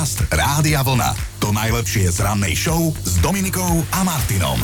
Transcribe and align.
Podcast 0.00 0.32
Rádia 0.32 0.80
Vlna. 0.80 1.12
To 1.44 1.52
najlepšie 1.52 2.08
z 2.08 2.24
rannej 2.24 2.56
show 2.56 2.88
s 3.04 3.20
Dominikou 3.20 3.84
a 3.92 4.00
Martinom. 4.00 4.56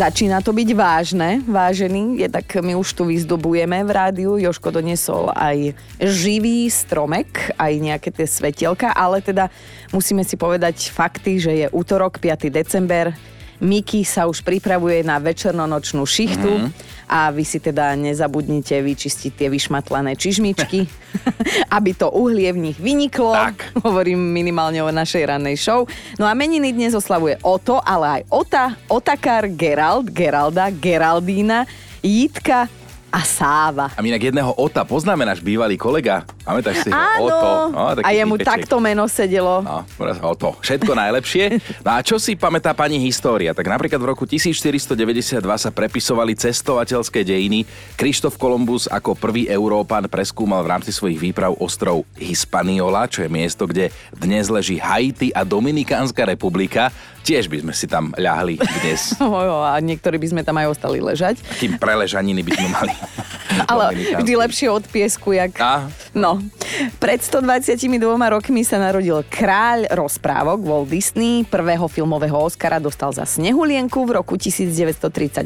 Začína 0.00 0.40
to 0.40 0.56
byť 0.56 0.68
vážne, 0.72 1.44
vážený, 1.44 2.16
je 2.16 2.28
tak 2.32 2.56
my 2.56 2.72
už 2.80 2.96
tu 2.96 3.04
vyzdobujeme 3.04 3.84
v 3.84 3.90
rádiu. 3.92 4.40
Joško 4.40 4.72
donesol 4.72 5.28
aj 5.36 5.76
živý 6.00 6.72
stromek, 6.72 7.52
aj 7.60 7.72
nejaké 7.84 8.16
tie 8.16 8.24
svetielka, 8.24 8.96
ale 8.96 9.20
teda 9.20 9.52
musíme 9.92 10.24
si 10.24 10.40
povedať 10.40 10.88
fakty, 10.88 11.36
že 11.36 11.52
je 11.52 11.66
útorok, 11.68 12.16
5. 12.16 12.48
december, 12.48 13.12
Miki 13.60 14.08
sa 14.08 14.24
už 14.24 14.40
pripravuje 14.40 15.04
na 15.04 15.20
večernonočnú 15.20 16.08
šichtu 16.08 16.48
mm-hmm. 16.48 16.91
A 17.12 17.28
vy 17.28 17.44
si 17.44 17.60
teda 17.60 17.92
nezabudnite 17.92 18.80
vyčistiť 18.80 19.36
tie 19.36 19.48
vyšmatlané 19.52 20.16
čižmičky, 20.16 20.88
aby 21.76 21.90
to 21.92 22.08
uhlie 22.08 22.48
v 22.56 22.72
nich 22.72 22.78
vyniklo. 22.80 23.36
Tak. 23.36 23.76
Hovorím 23.84 24.32
minimálne 24.32 24.80
o 24.80 24.88
našej 24.88 25.28
rannej 25.28 25.60
show. 25.60 25.84
No 26.16 26.24
a 26.24 26.32
meniny 26.32 26.72
dnes 26.72 26.96
oslavuje 26.96 27.36
Oto, 27.44 27.84
ale 27.84 28.20
aj 28.20 28.22
Ota, 28.32 28.64
Otakar, 28.88 29.44
Gerald, 29.52 30.08
Geralda, 30.08 30.72
Geraldína, 30.72 31.68
Jitka, 32.00 32.72
a 33.12 33.20
Sáva. 33.28 33.92
A 33.92 34.00
inak 34.00 34.32
jedného 34.32 34.56
Ota 34.56 34.88
poznáme, 34.88 35.28
náš 35.28 35.44
bývalý 35.44 35.76
kolega. 35.76 36.24
Pamätáš 36.48 36.80
si 36.80 36.88
ho? 36.88 36.96
Áno, 36.96 37.28
Oto. 37.28 37.48
No, 37.76 37.80
a 38.00 38.10
jemu 38.10 38.40
týpeček. 38.40 38.48
takto 38.64 38.80
meno 38.80 39.04
sedelo. 39.04 39.60
No, 39.60 39.84
Oto. 40.24 40.56
Všetko 40.64 40.96
najlepšie. 40.96 41.60
No 41.84 41.90
a 41.92 42.00
čo 42.00 42.16
si 42.16 42.32
pamätá 42.40 42.72
pani 42.72 42.96
história? 43.04 43.52
Tak 43.52 43.68
napríklad 43.68 44.00
v 44.00 44.08
roku 44.16 44.24
1492 44.24 45.44
sa 45.60 45.68
prepisovali 45.68 46.32
cestovateľské 46.32 47.20
dejiny. 47.20 47.68
Krištof 48.00 48.40
Kolumbus 48.40 48.88
ako 48.88 49.12
prvý 49.12 49.44
Európan 49.44 50.08
preskúmal 50.08 50.64
v 50.64 50.72
rámci 50.72 50.88
svojich 50.88 51.20
výprav 51.20 51.52
ostrov 51.60 52.08
Hispaniola, 52.16 53.04
čo 53.12 53.20
je 53.20 53.28
miesto, 53.28 53.68
kde 53.68 53.92
dnes 54.16 54.48
leží 54.48 54.80
Haiti 54.80 55.28
a 55.36 55.44
Dominikánska 55.44 56.24
republika. 56.24 56.88
Tiež 57.22 57.46
by 57.46 57.62
sme 57.62 57.72
si 57.76 57.86
tam 57.86 58.10
ľahli 58.18 58.58
dnes. 58.58 59.14
A 59.72 59.78
niektorí 59.78 60.18
by 60.18 60.26
sme 60.26 60.42
tam 60.42 60.58
aj 60.58 60.74
ostali 60.74 60.98
ležať. 60.98 61.38
Kým 61.62 61.78
preležaniny 61.78 62.42
by 62.42 62.50
sme 62.50 62.68
mali. 62.74 62.94
Ale 63.70 63.92
vždy 64.20 64.32
lepšie 64.36 64.68
od 64.72 64.84
piesku, 64.88 65.36
jak... 65.36 65.56
A? 65.60 65.88
No. 66.16 66.40
Pred 66.98 67.20
122 67.20 67.88
rokmi 68.32 68.64
sa 68.64 68.80
narodil 68.80 69.20
kráľ 69.28 69.92
rozprávok 69.92 70.60
Walt 70.64 70.88
Disney. 70.88 71.44
Prvého 71.44 71.84
filmového 71.88 72.36
Oscara 72.36 72.80
dostal 72.80 73.12
za 73.12 73.28
Snehulienku 73.28 74.04
v 74.08 74.10
roku 74.20 74.34
1938 74.40 75.44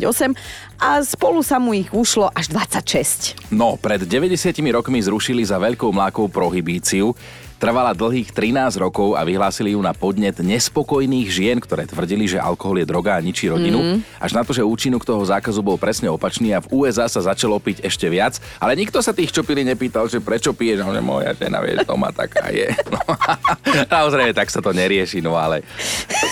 a 0.79 0.91
spolu 1.03 1.41
sa 1.43 1.59
mu 1.59 1.75
ich 1.75 1.91
ušlo 1.91 2.31
až 2.31 2.53
26. 2.55 3.53
No, 3.55 3.75
pred 3.81 4.03
90 4.07 4.37
rokmi 4.71 5.03
zrušili 5.03 5.43
za 5.43 5.59
veľkou 5.59 5.91
mlákou 5.91 6.31
prohibíciu. 6.31 7.17
Trvala 7.57 7.97
dlhých 7.97 8.37
13 8.37 8.77
rokov 8.77 9.17
a 9.17 9.25
vyhlásili 9.25 9.73
ju 9.73 9.81
na 9.81 9.97
podnet 9.97 10.37
nespokojných 10.37 11.29
žien, 11.33 11.57
ktoré 11.57 11.89
tvrdili, 11.89 12.29
že 12.29 12.37
alkohol 12.37 12.85
je 12.85 12.87
droga 12.87 13.17
a 13.17 13.25
ničí 13.25 13.49
rodinu. 13.49 13.81
Mm. 13.81 13.99
Až 14.21 14.37
na 14.37 14.45
to, 14.45 14.53
že 14.53 14.61
účinok 14.61 15.09
toho 15.09 15.25
zákazu 15.25 15.65
bol 15.65 15.81
presne 15.81 16.12
opačný 16.12 16.53
a 16.53 16.61
v 16.61 16.84
USA 16.84 17.09
sa 17.09 17.25
začalo 17.25 17.57
piť 17.57 17.81
ešte 17.81 18.12
viac. 18.12 18.37
Ale 18.61 18.77
nikto 18.77 19.01
sa 19.01 19.17
tých, 19.17 19.33
čo 19.33 19.41
pili, 19.41 19.65
nepýtal, 19.65 20.05
že 20.05 20.21
prečo 20.21 20.53
piješ, 20.53 20.84
no, 20.84 20.93
že 20.93 21.01
moja 21.01 21.33
žena, 21.33 21.65
vieš, 21.65 21.89
doma 21.89 22.12
taká 22.12 22.53
je. 22.53 22.69
No, 22.87 23.03
naozaj, 23.93 24.33
tak 24.33 24.49
sa 24.49 24.61
to 24.62 24.73
nerieši, 24.73 25.21
no 25.21 25.37
ale... 25.37 25.61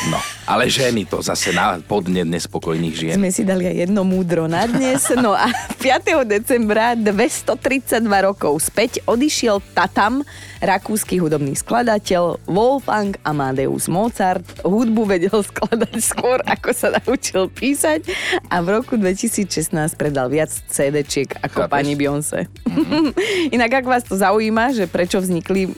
No, 0.09 0.17
ale 0.45 0.69
ženy 0.69 1.09
to 1.09 1.25
zase 1.25 1.53
na 1.57 1.81
podnet 1.81 2.29
nespokojných 2.29 2.95
žien. 2.95 3.17
Sme 3.17 3.33
si 3.33 3.43
dali 3.45 3.65
aj 3.65 3.89
jedno 3.89 4.05
múdro 4.05 4.45
na 4.45 4.69
dnes. 4.69 5.09
No 5.17 5.33
a 5.33 5.49
5. 5.81 6.25
decembra 6.29 6.93
232 6.97 8.05
rokov 8.21 8.61
späť 8.61 9.01
odišiel 9.09 9.65
Tatam, 9.73 10.21
rakúsky 10.61 11.17
hudobný 11.17 11.57
skladateľ 11.57 12.45
Wolfgang 12.45 13.17
Amadeus 13.25 13.89
Mozart. 13.89 14.45
Hudbu 14.65 15.03
vedel 15.09 15.41
skladať 15.41 15.97
skôr, 16.05 16.45
ako 16.45 16.71
sa 16.77 16.93
naučil 17.01 17.49
písať 17.49 18.05
a 18.53 18.61
v 18.61 18.81
roku 18.81 19.01
2016 19.01 19.73
predal 19.97 20.29
viac 20.29 20.53
CD-čiek 20.53 21.41
ako 21.41 21.65
Chápeš? 21.65 21.73
pani 21.73 21.93
Beyoncé. 21.97 22.53
Inak 23.57 23.81
ak 23.81 23.87
vás 23.89 24.05
to 24.05 24.17
zaujíma, 24.17 24.77
že 24.77 24.85
prečo 24.85 25.21
vznikli 25.21 25.73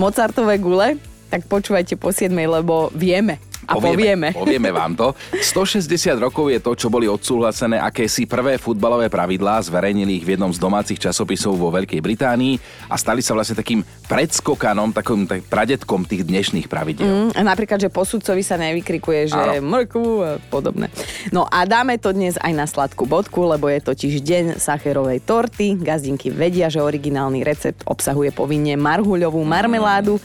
Mozartové 0.00 0.56
gule, 0.56 0.96
tak 1.28 1.44
počúvajte 1.48 1.96
po 2.00 2.12
7, 2.12 2.32
lebo 2.32 2.88
vieme. 2.92 3.40
A 3.66 3.78
povieme. 3.78 4.34
Povieme 4.34 4.74
vám 4.74 4.98
to. 4.98 5.14
160 5.38 5.86
rokov 6.18 6.50
je 6.50 6.58
to, 6.58 6.72
čo 6.74 6.90
boli 6.90 7.06
odsúhlasené 7.06 7.78
akési 7.78 8.26
prvé 8.26 8.58
futbalové 8.58 9.06
pravidlá, 9.06 9.62
zverejnili 9.62 10.18
ich 10.18 10.24
v 10.26 10.34
jednom 10.34 10.50
z 10.50 10.58
domácich 10.58 10.98
časopisov 10.98 11.54
vo 11.54 11.70
Veľkej 11.70 12.02
Británii 12.02 12.58
a 12.90 12.98
stali 12.98 13.22
sa 13.22 13.38
vlastne 13.38 13.54
takým 13.54 13.86
predskokanom, 14.10 14.90
takým 14.90 15.30
tak 15.30 15.46
pradetkom 15.46 16.02
tých 16.04 16.26
dnešných 16.26 16.66
pravidel. 16.66 17.30
Mm, 17.30 17.38
napríklad, 17.38 17.78
že 17.78 17.88
posudcovi 17.88 18.42
sa 18.42 18.58
nevykrikuje, 18.58 19.30
že 19.30 19.38
Áno. 19.38 19.62
mrku 19.62 20.02
a 20.20 20.30
podobné. 20.50 20.90
No 21.30 21.46
a 21.46 21.62
dáme 21.62 21.96
to 22.02 22.10
dnes 22.10 22.34
aj 22.42 22.52
na 22.52 22.66
sladkú 22.66 23.06
bodku, 23.06 23.46
lebo 23.46 23.70
je 23.70 23.78
totiž 23.78 24.20
deň 24.20 24.44
sacherovej 24.58 25.22
torty. 25.22 25.78
Gazdinky 25.78 26.34
vedia, 26.34 26.66
že 26.66 26.82
originálny 26.82 27.46
recept 27.46 27.86
obsahuje 27.86 28.34
povinne 28.34 28.74
marhuľovú 28.74 29.40
marmeládu. 29.46 30.18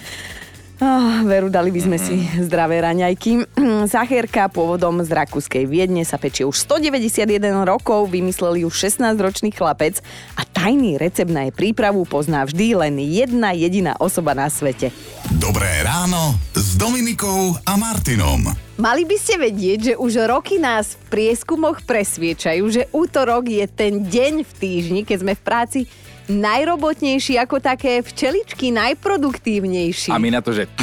Oh, 0.77 1.25
veru, 1.25 1.49
dali 1.49 1.73
by 1.73 1.81
sme 1.89 1.97
si 1.97 2.21
zdravé 2.37 2.77
raňajky. 2.85 3.49
Sacherka 3.89 4.45
pôvodom 4.45 5.01
z 5.01 5.09
rakúskej 5.09 5.65
Viedne 5.65 6.05
sa 6.05 6.21
pečie 6.21 6.45
už 6.45 6.53
191 6.69 7.65
rokov, 7.65 8.13
vymysleli 8.13 8.61
ju 8.61 8.69
16-ročný 8.69 9.57
chlapec 9.57 10.05
a 10.37 10.45
tajný 10.45 11.01
recept 11.01 11.33
na 11.33 11.49
jej 11.49 11.53
prípravu 11.57 12.05
pozná 12.05 12.45
vždy 12.45 12.77
len 12.77 12.93
jedna 13.01 13.57
jediná 13.57 13.97
osoba 13.97 14.37
na 14.37 14.53
svete. 14.53 14.93
Dobré 15.41 15.81
ráno 15.81 16.37
s 16.53 16.77
Dominikou 16.77 17.57
a 17.65 17.73
Martinom. 17.73 18.45
Mali 18.77 19.01
by 19.09 19.17
ste 19.17 19.41
vedieť, 19.41 19.79
že 19.81 19.93
už 19.97 20.29
roky 20.29 20.61
nás 20.61 20.93
v 20.93 21.03
prieskumoch 21.09 21.81
presviečajú, 21.89 22.63
že 22.69 22.85
útorok 22.93 23.49
je 23.49 23.65
ten 23.65 24.05
deň 24.05 24.45
v 24.45 24.51
týždni, 24.61 25.01
keď 25.01 25.17
sme 25.25 25.33
v 25.33 25.41
práci 25.41 25.79
najrobotnejší 26.27 27.39
ako 27.39 27.57
také 27.57 27.99
včeličky, 27.99 28.71
najproduktívnejší. 28.71 30.11
A 30.11 30.19
my 30.19 30.29
na 30.29 30.41
to, 30.43 30.51
že... 30.51 30.67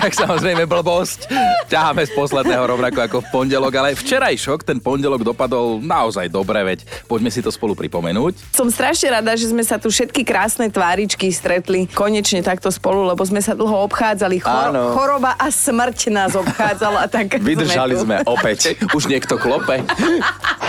tak 0.00 0.12
samozrejme 0.12 0.66
blbosť. 0.66 1.30
Ťaháme 1.70 2.02
z 2.02 2.12
posledného 2.12 2.64
rovnako 2.66 2.98
ako 3.00 3.16
v 3.22 3.28
pondelok, 3.30 3.72
ale 3.78 3.88
včerajšok 3.94 4.66
ten 4.66 4.78
pondelok 4.82 5.22
dopadol 5.22 5.78
naozaj 5.78 6.26
dobre, 6.26 6.60
veď 6.66 6.78
poďme 7.06 7.30
si 7.30 7.40
to 7.40 7.48
spolu 7.48 7.78
pripomenúť. 7.78 8.52
Som 8.52 8.68
strašne 8.68 9.14
rada, 9.14 9.32
že 9.38 9.48
sme 9.48 9.62
sa 9.62 9.78
tu 9.78 9.88
všetky 9.88 10.26
krásne 10.26 10.66
tváričky 10.66 11.30
stretli 11.30 11.86
konečne 11.86 12.42
takto 12.42 12.68
spolu, 12.68 13.06
lebo 13.06 13.22
sme 13.22 13.38
sa 13.38 13.54
dlho 13.54 13.86
obchádzali. 13.86 14.42
Chor- 14.42 14.74
Áno. 14.74 14.98
choroba 14.98 15.38
a 15.38 15.48
smrť 15.48 16.10
nás 16.10 16.34
obchádzala. 16.34 17.06
Tak 17.06 17.38
Vydržali 17.46 17.94
tu. 17.94 18.04
sme 18.04 18.20
opäť. 18.26 18.74
Už 18.92 19.06
niekto 19.06 19.38
klope. 19.38 19.80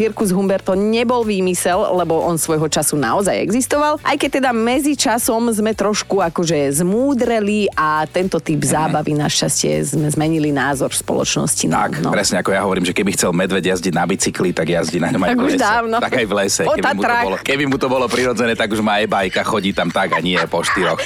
Cirkus 0.00 0.32
Humberto 0.32 0.72
nebol 0.72 1.28
výmysel, 1.28 1.76
lebo 1.92 2.24
on 2.24 2.40
svojho 2.40 2.72
času 2.72 2.96
naozaj 2.96 3.36
existoval, 3.36 4.00
aj 4.00 4.16
keď 4.16 4.40
teda 4.40 4.50
medzi 4.56 4.96
časom 4.96 5.52
sme 5.52 5.76
trošku 5.76 6.24
akože 6.24 6.56
zmúdreli 6.80 7.68
a 7.76 8.08
tento 8.08 8.40
typ 8.40 8.64
zábavy 8.64 9.12
našťastie 9.12 9.76
sme 9.84 10.08
zmenili 10.08 10.56
názor 10.56 10.88
v 10.88 11.04
spoločnosti. 11.04 11.68
No, 11.68 11.76
Tak, 11.76 12.00
no. 12.00 12.08
presne 12.16 12.40
ako 12.40 12.48
ja 12.48 12.64
hovorím, 12.64 12.88
že 12.88 12.96
keby 12.96 13.12
chcel 13.12 13.36
medveď 13.36 13.76
jazdiť 13.76 13.92
na 13.92 14.08
bicykli, 14.08 14.56
tak 14.56 14.72
jazdí 14.72 14.96
na 14.96 15.12
ňom 15.12 15.20
aj 15.20 15.28
Tak 15.28 15.36
v 15.36 15.44
už 15.44 15.52
lese. 15.52 15.64
dávno. 15.68 15.96
Tak 16.00 16.14
aj 16.16 16.24
v 16.24 16.32
lese. 16.32 16.62
O 16.64 16.72
Keby 16.72 16.88
mu, 16.96 17.02
to 17.04 17.12
bolo, 17.20 17.36
keby 17.36 17.64
mu 17.68 17.76
to 17.76 17.88
bolo 17.92 18.06
prirodzené, 18.08 18.52
tak 18.56 18.72
už 18.72 18.80
má 18.80 19.04
e-bajka, 19.04 19.44
chodí 19.44 19.76
tam 19.76 19.92
tak 19.92 20.16
a 20.16 20.24
nie 20.24 20.40
po 20.48 20.64
štyroch. 20.64 21.04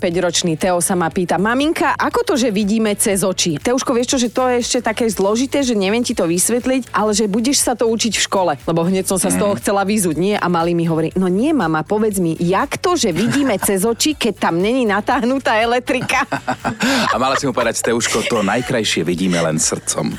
5-ročný 0.00 0.56
Teo 0.56 0.80
sa 0.80 0.96
ma 0.96 1.12
pýta, 1.12 1.36
maminka, 1.36 1.92
ako 1.92 2.24
to, 2.24 2.34
že 2.40 2.48
vidíme 2.48 2.96
cez 2.96 3.20
oči? 3.20 3.60
Teuško, 3.60 3.92
vieš 3.92 4.16
čo, 4.16 4.18
že 4.24 4.28
to 4.32 4.48
je 4.48 4.64
ešte 4.64 4.78
také 4.80 5.04
zložité, 5.12 5.60
že 5.60 5.76
neviem 5.76 6.00
ti 6.00 6.16
to 6.16 6.24
vysvetliť, 6.24 6.88
ale 6.96 7.12
že 7.12 7.28
budeš 7.28 7.60
sa 7.60 7.76
to 7.76 7.84
učiť 7.84 8.16
v 8.16 8.29
škole. 8.30 8.54
Lebo 8.62 8.86
hneď 8.86 9.10
som 9.10 9.18
sa 9.18 9.34
z 9.34 9.42
toho 9.42 9.58
chcela 9.58 9.82
vyzúť, 9.82 10.14
nie? 10.14 10.38
A 10.38 10.46
malý 10.46 10.78
mi 10.78 10.86
hovorí, 10.86 11.10
no 11.18 11.26
nie, 11.26 11.50
mama, 11.50 11.82
povedz 11.82 12.22
mi, 12.22 12.38
jak 12.38 12.78
to, 12.78 12.94
že 12.94 13.10
vidíme 13.10 13.58
cez 13.58 13.82
oči, 13.82 14.14
keď 14.14 14.46
tam 14.46 14.62
není 14.62 14.86
natáhnutá 14.86 15.58
elektrika? 15.58 16.22
A 17.10 17.18
mala 17.18 17.34
si 17.34 17.50
mu 17.50 17.50
povedať, 17.50 17.82
Steuško, 17.82 18.22
to 18.30 18.46
najkrajšie 18.46 19.02
vidíme 19.02 19.42
len 19.42 19.58
srdcom. 19.58 20.14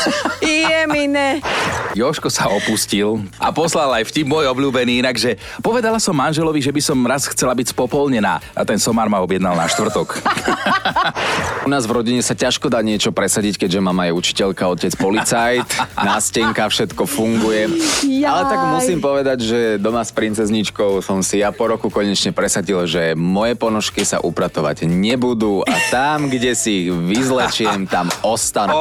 Je 0.40 0.88
mi 0.88 1.04
ne. 1.04 1.44
Joško 1.92 2.32
sa 2.32 2.48
opustil 2.48 3.20
a 3.36 3.52
poslal 3.52 3.90
aj 4.00 4.08
vtip 4.08 4.24
môj 4.24 4.46
obľúbený 4.48 5.04
inak, 5.04 5.18
že 5.18 5.36
povedala 5.60 5.98
som 5.98 6.14
manželovi, 6.14 6.62
že 6.62 6.72
by 6.72 6.80
som 6.80 6.96
raz 7.02 7.26
chcela 7.28 7.52
byť 7.52 7.74
spopolnená 7.74 8.38
a 8.54 8.62
ten 8.62 8.78
somár 8.78 9.10
ma 9.10 9.18
objednal 9.20 9.58
na 9.58 9.66
štvrtok. 9.66 10.22
U 11.66 11.68
nás 11.68 11.84
v 11.84 11.92
rodine 11.92 12.22
sa 12.22 12.32
ťažko 12.38 12.70
dá 12.70 12.80
niečo 12.80 13.10
presadiť, 13.10 13.66
keďže 13.66 13.82
mama 13.82 14.06
je 14.06 14.16
učiteľka, 14.16 14.70
otec 14.70 14.94
policajt, 14.96 15.66
nástenka, 15.98 16.70
všetko 16.70 17.02
funguje. 17.04 17.49
Jaj. 17.50 18.30
Ale 18.30 18.42
tak 18.46 18.60
musím 18.78 18.98
povedať, 19.02 19.38
že 19.42 19.58
doma 19.82 20.06
s 20.06 20.14
princezničkou 20.14 21.02
som 21.02 21.18
si 21.20 21.42
ja 21.42 21.50
po 21.50 21.66
roku 21.66 21.90
konečne 21.90 22.30
presadil, 22.30 22.86
že 22.86 23.18
moje 23.18 23.58
ponožky 23.58 24.06
sa 24.06 24.22
upratovať 24.22 24.86
nebudú 24.86 25.66
a 25.66 25.74
tam, 25.90 26.30
kde 26.30 26.54
si 26.54 26.86
ich 26.86 26.90
vyzlečiem, 26.94 27.90
tam 27.90 28.06
ostanú. 28.22 28.76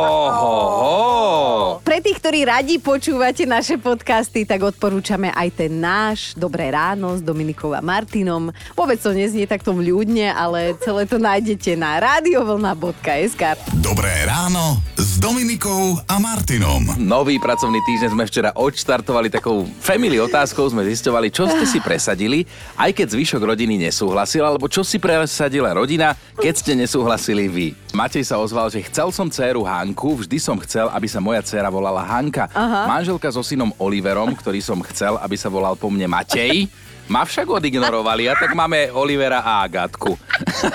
Pre 1.81 1.97
tých, 2.03 2.21
ktorí 2.21 2.45
radi 2.45 2.75
počúvate 2.77 3.49
naše 3.49 3.81
podcasty, 3.81 4.45
tak 4.45 4.61
odporúčame 4.61 5.33
aj 5.33 5.49
ten 5.65 5.71
náš 5.81 6.37
Dobré 6.37 6.69
ráno 6.69 7.17
s 7.17 7.21
Dominikou 7.25 7.73
a 7.73 7.81
Martinom. 7.81 8.53
Vôbec 8.77 9.01
to 9.01 9.11
neznie 9.15 9.49
takto 9.49 9.73
vľúdne, 9.73 10.29
ale 10.29 10.77
celé 10.83 11.09
to 11.09 11.17
nájdete 11.17 11.73
na 11.73 11.97
radiovlna.sk. 11.97 13.57
Dobré 13.81 14.13
ráno 14.29 14.77
Dominikou 15.19 15.99
a 16.07 16.15
Martinom. 16.15 16.95
Nový 16.95 17.43
pracovný 17.43 17.83
týždeň 17.83 18.15
sme 18.15 18.23
včera 18.23 18.55
odštartovali 18.55 19.27
takou 19.27 19.67
family 19.83 20.15
otázkou, 20.15 20.63
sme 20.71 20.87
zisťovali, 20.87 21.27
čo 21.27 21.43
ste 21.51 21.67
si 21.67 21.83
presadili, 21.83 22.47
aj 22.79 22.95
keď 22.95 23.19
zvyšok 23.19 23.43
rodiny 23.43 23.75
nesúhlasil, 23.83 24.47
alebo 24.47 24.71
čo 24.71 24.79
si 24.79 24.95
presadila 24.95 25.75
rodina, 25.75 26.15
keď 26.39 26.53
ste 26.55 26.71
nesúhlasili 26.71 27.51
vy. 27.51 27.67
Matej 27.91 28.31
sa 28.31 28.39
ozval, 28.39 28.71
že 28.71 28.79
chcel 28.87 29.11
som 29.11 29.27
dceru 29.27 29.67
Hanku, 29.67 30.23
vždy 30.23 30.39
som 30.39 30.55
chcel, 30.63 30.87
aby 30.87 31.11
sa 31.11 31.19
moja 31.19 31.43
dcera 31.43 31.67
volala 31.67 31.99
Hanka. 31.99 32.47
Aha. 32.55 32.87
Manželka 32.87 33.27
so 33.27 33.43
synom 33.43 33.75
Oliverom, 33.75 34.31
ktorý 34.39 34.63
som 34.63 34.79
chcel, 34.87 35.19
aby 35.19 35.35
sa 35.35 35.51
volal 35.51 35.75
po 35.75 35.91
mne 35.91 36.07
Matej. 36.07 36.71
Ma 37.09 37.25
však 37.25 37.49
odignorovali 37.49 38.29
a 38.29 38.37
tak 38.37 38.53
máme 38.53 38.93
Olivera 38.93 39.41
a 39.41 39.65
Agatku. 39.65 40.13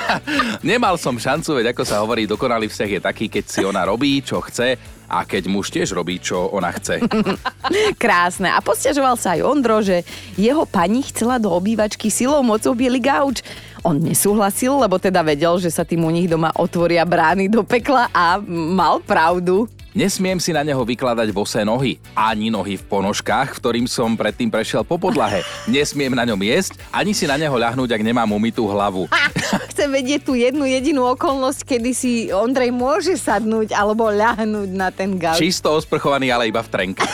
Nemal 0.66 0.98
som 0.98 1.14
šancu, 1.14 1.62
veď 1.62 1.70
ako 1.70 1.82
sa 1.86 2.02
hovorí, 2.02 2.26
dokonalý 2.26 2.66
vzťah 2.66 2.90
je 2.90 3.00
taký, 3.00 3.26
keď 3.30 3.44
si 3.46 3.62
ona 3.62 3.86
robí, 3.86 4.18
čo 4.18 4.42
chce 4.42 4.74
a 5.06 5.22
keď 5.22 5.46
muž 5.46 5.70
tiež 5.70 5.94
robí, 5.94 6.18
čo 6.18 6.50
ona 6.50 6.74
chce. 6.74 7.06
Krásne. 8.02 8.50
A 8.50 8.58
posťažoval 8.58 9.14
sa 9.14 9.38
aj 9.38 9.46
Ondro, 9.46 9.78
že 9.78 10.02
jeho 10.34 10.66
pani 10.66 11.06
chcela 11.06 11.38
do 11.38 11.54
obývačky 11.54 12.10
silou 12.10 12.42
mocou 12.42 12.74
biely 12.74 12.98
gauč. 12.98 13.38
On 13.86 13.94
nesúhlasil, 13.94 14.74
lebo 14.74 14.98
teda 14.98 15.22
vedel, 15.22 15.54
že 15.62 15.70
sa 15.70 15.86
tým 15.86 16.02
u 16.02 16.10
nich 16.10 16.26
doma 16.26 16.50
otvoria 16.58 17.06
brány 17.06 17.46
do 17.46 17.62
pekla 17.62 18.10
a 18.10 18.42
mal 18.42 18.98
pravdu. 18.98 19.70
Nesmiem 19.94 20.42
si 20.42 20.50
na 20.50 20.66
neho 20.66 20.82
vykladať 20.82 21.30
bosé 21.30 21.62
nohy, 21.62 22.02
ani 22.18 22.50
nohy 22.50 22.74
v 22.74 22.82
ponožkách, 22.82 23.54
v 23.54 23.58
ktorým 23.62 23.86
som 23.86 24.18
predtým 24.18 24.50
prešiel 24.50 24.82
po 24.82 24.98
podlahe. 24.98 25.46
Nesmiem 25.70 26.18
na 26.18 26.26
ňom 26.26 26.42
jesť, 26.42 26.82
ani 26.90 27.14
si 27.14 27.30
na 27.30 27.38
neho 27.38 27.54
ľahnúť, 27.54 27.94
ak 27.94 28.02
nemám 28.02 28.26
umytú 28.34 28.66
hlavu. 28.66 29.06
Ha, 29.14 29.30
chcem 29.70 29.86
vedieť 29.86 30.26
tú 30.26 30.34
jednu 30.34 30.66
jedinú 30.66 31.06
okolnosť, 31.14 31.62
kedy 31.62 31.90
si 31.94 32.26
Ondrej 32.34 32.74
môže 32.74 33.14
sadnúť 33.14 33.70
alebo 33.70 34.10
ľahnúť 34.10 34.70
na 34.74 34.90
ten 34.90 35.14
gauč. 35.14 35.38
Čisto 35.38 35.70
osprchovaný, 35.70 36.34
ale 36.34 36.50
iba 36.50 36.58
v 36.58 36.74
trenke. 36.74 37.06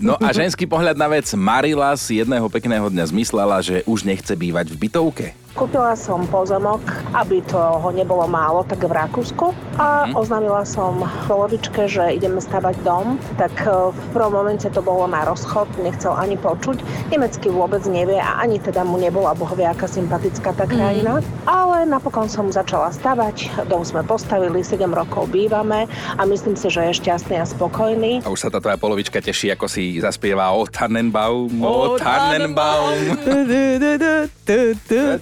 No 0.00 0.16
a 0.16 0.32
ženský 0.32 0.64
pohľad 0.64 0.96
na 0.96 1.04
vec. 1.04 1.28
Marila 1.36 1.92
si 2.00 2.16
jedného 2.16 2.48
pekného 2.48 2.88
dňa 2.88 3.04
zmyslela, 3.12 3.60
že 3.60 3.84
už 3.84 4.08
nechce 4.08 4.32
bývať 4.32 4.72
v 4.72 4.88
bytovke. 4.88 5.36
Kúpila 5.48 5.96
som 5.96 6.22
pozemok, 6.24 6.80
aby 7.12 7.40
toho 7.42 7.88
nebolo 7.90 8.24
málo, 8.24 8.62
tak 8.62 8.80
v 8.80 8.92
Rakúsku. 8.92 9.50
A 9.76 10.06
Mhm. 10.06 10.14
oznámila 10.14 10.62
som 10.62 10.98
polovičke, 11.24 11.86
že 11.86 12.12
ideme 12.12 12.38
stavať 12.38 12.82
dom, 12.82 13.06
tak 13.36 13.54
e, 13.60 13.70
v 13.90 14.06
prvom 14.12 14.32
momente 14.34 14.66
to 14.66 14.80
bolo 14.80 15.06
na 15.06 15.24
rozchod, 15.24 15.66
nechcel 15.78 16.12
ani 16.12 16.36
počuť, 16.36 16.78
nemecky 17.08 17.48
vôbec 17.48 17.82
nevie 17.84 18.18
a 18.18 18.38
ani 18.38 18.58
teda 18.58 18.82
mu 18.82 18.96
nebola 18.96 19.32
bohvie 19.32 19.64
aká 19.64 19.86
sympatická 19.86 20.52
tá 20.52 20.64
krajina, 20.64 21.20
ale 21.44 21.84
napokon 21.84 22.26
som 22.26 22.50
začala 22.50 22.90
stavať, 22.90 23.66
dom 23.66 23.82
sme 23.82 24.02
postavili, 24.02 24.60
7 24.60 24.90
rokov 24.90 25.26
bývame 25.28 25.86
a 26.14 26.22
myslím 26.24 26.54
si, 26.54 26.68
že 26.68 26.82
je 26.84 26.98
šťastný 26.98 27.36
a 27.36 27.46
spokojný. 27.46 28.22
A 28.22 28.28
už 28.28 28.40
sa 28.40 28.50
tá 28.50 28.58
tvoja 28.58 28.76
polovička 28.76 29.18
teší, 29.18 29.52
ako 29.52 29.66
si 29.66 29.98
zaspieva 29.98 30.50
o 30.50 30.66
Tannenbaum, 30.66 31.50
o 31.58 31.96
Tannenbaum. 31.96 32.98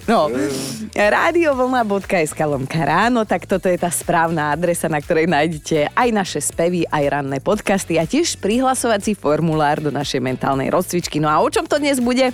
No, 0.07 0.16
radiovlna.sk 0.97 2.39
lomka 2.47 2.81
ráno, 2.81 3.27
tak 3.27 3.45
toto 3.45 3.69
je 3.69 3.77
tá 3.77 3.91
správna 3.93 4.55
adresa, 4.55 4.89
na 4.89 4.97
ktorej 4.97 5.29
nájdete 5.29 5.93
aj 5.93 6.09
naše 6.09 6.39
spevy, 6.41 6.89
aj 6.89 7.03
ranné 7.21 7.37
podcasty 7.43 8.01
a 8.01 8.09
tiež 8.09 8.41
prihlasovací 8.41 9.13
formulár 9.13 9.83
do 9.83 9.93
našej 9.93 10.23
mentálnej 10.23 10.73
rozcvičky. 10.73 11.21
No 11.21 11.29
a 11.29 11.41
o 11.43 11.47
čom 11.51 11.69
to 11.69 11.77
dnes 11.77 12.01
bude? 12.01 12.33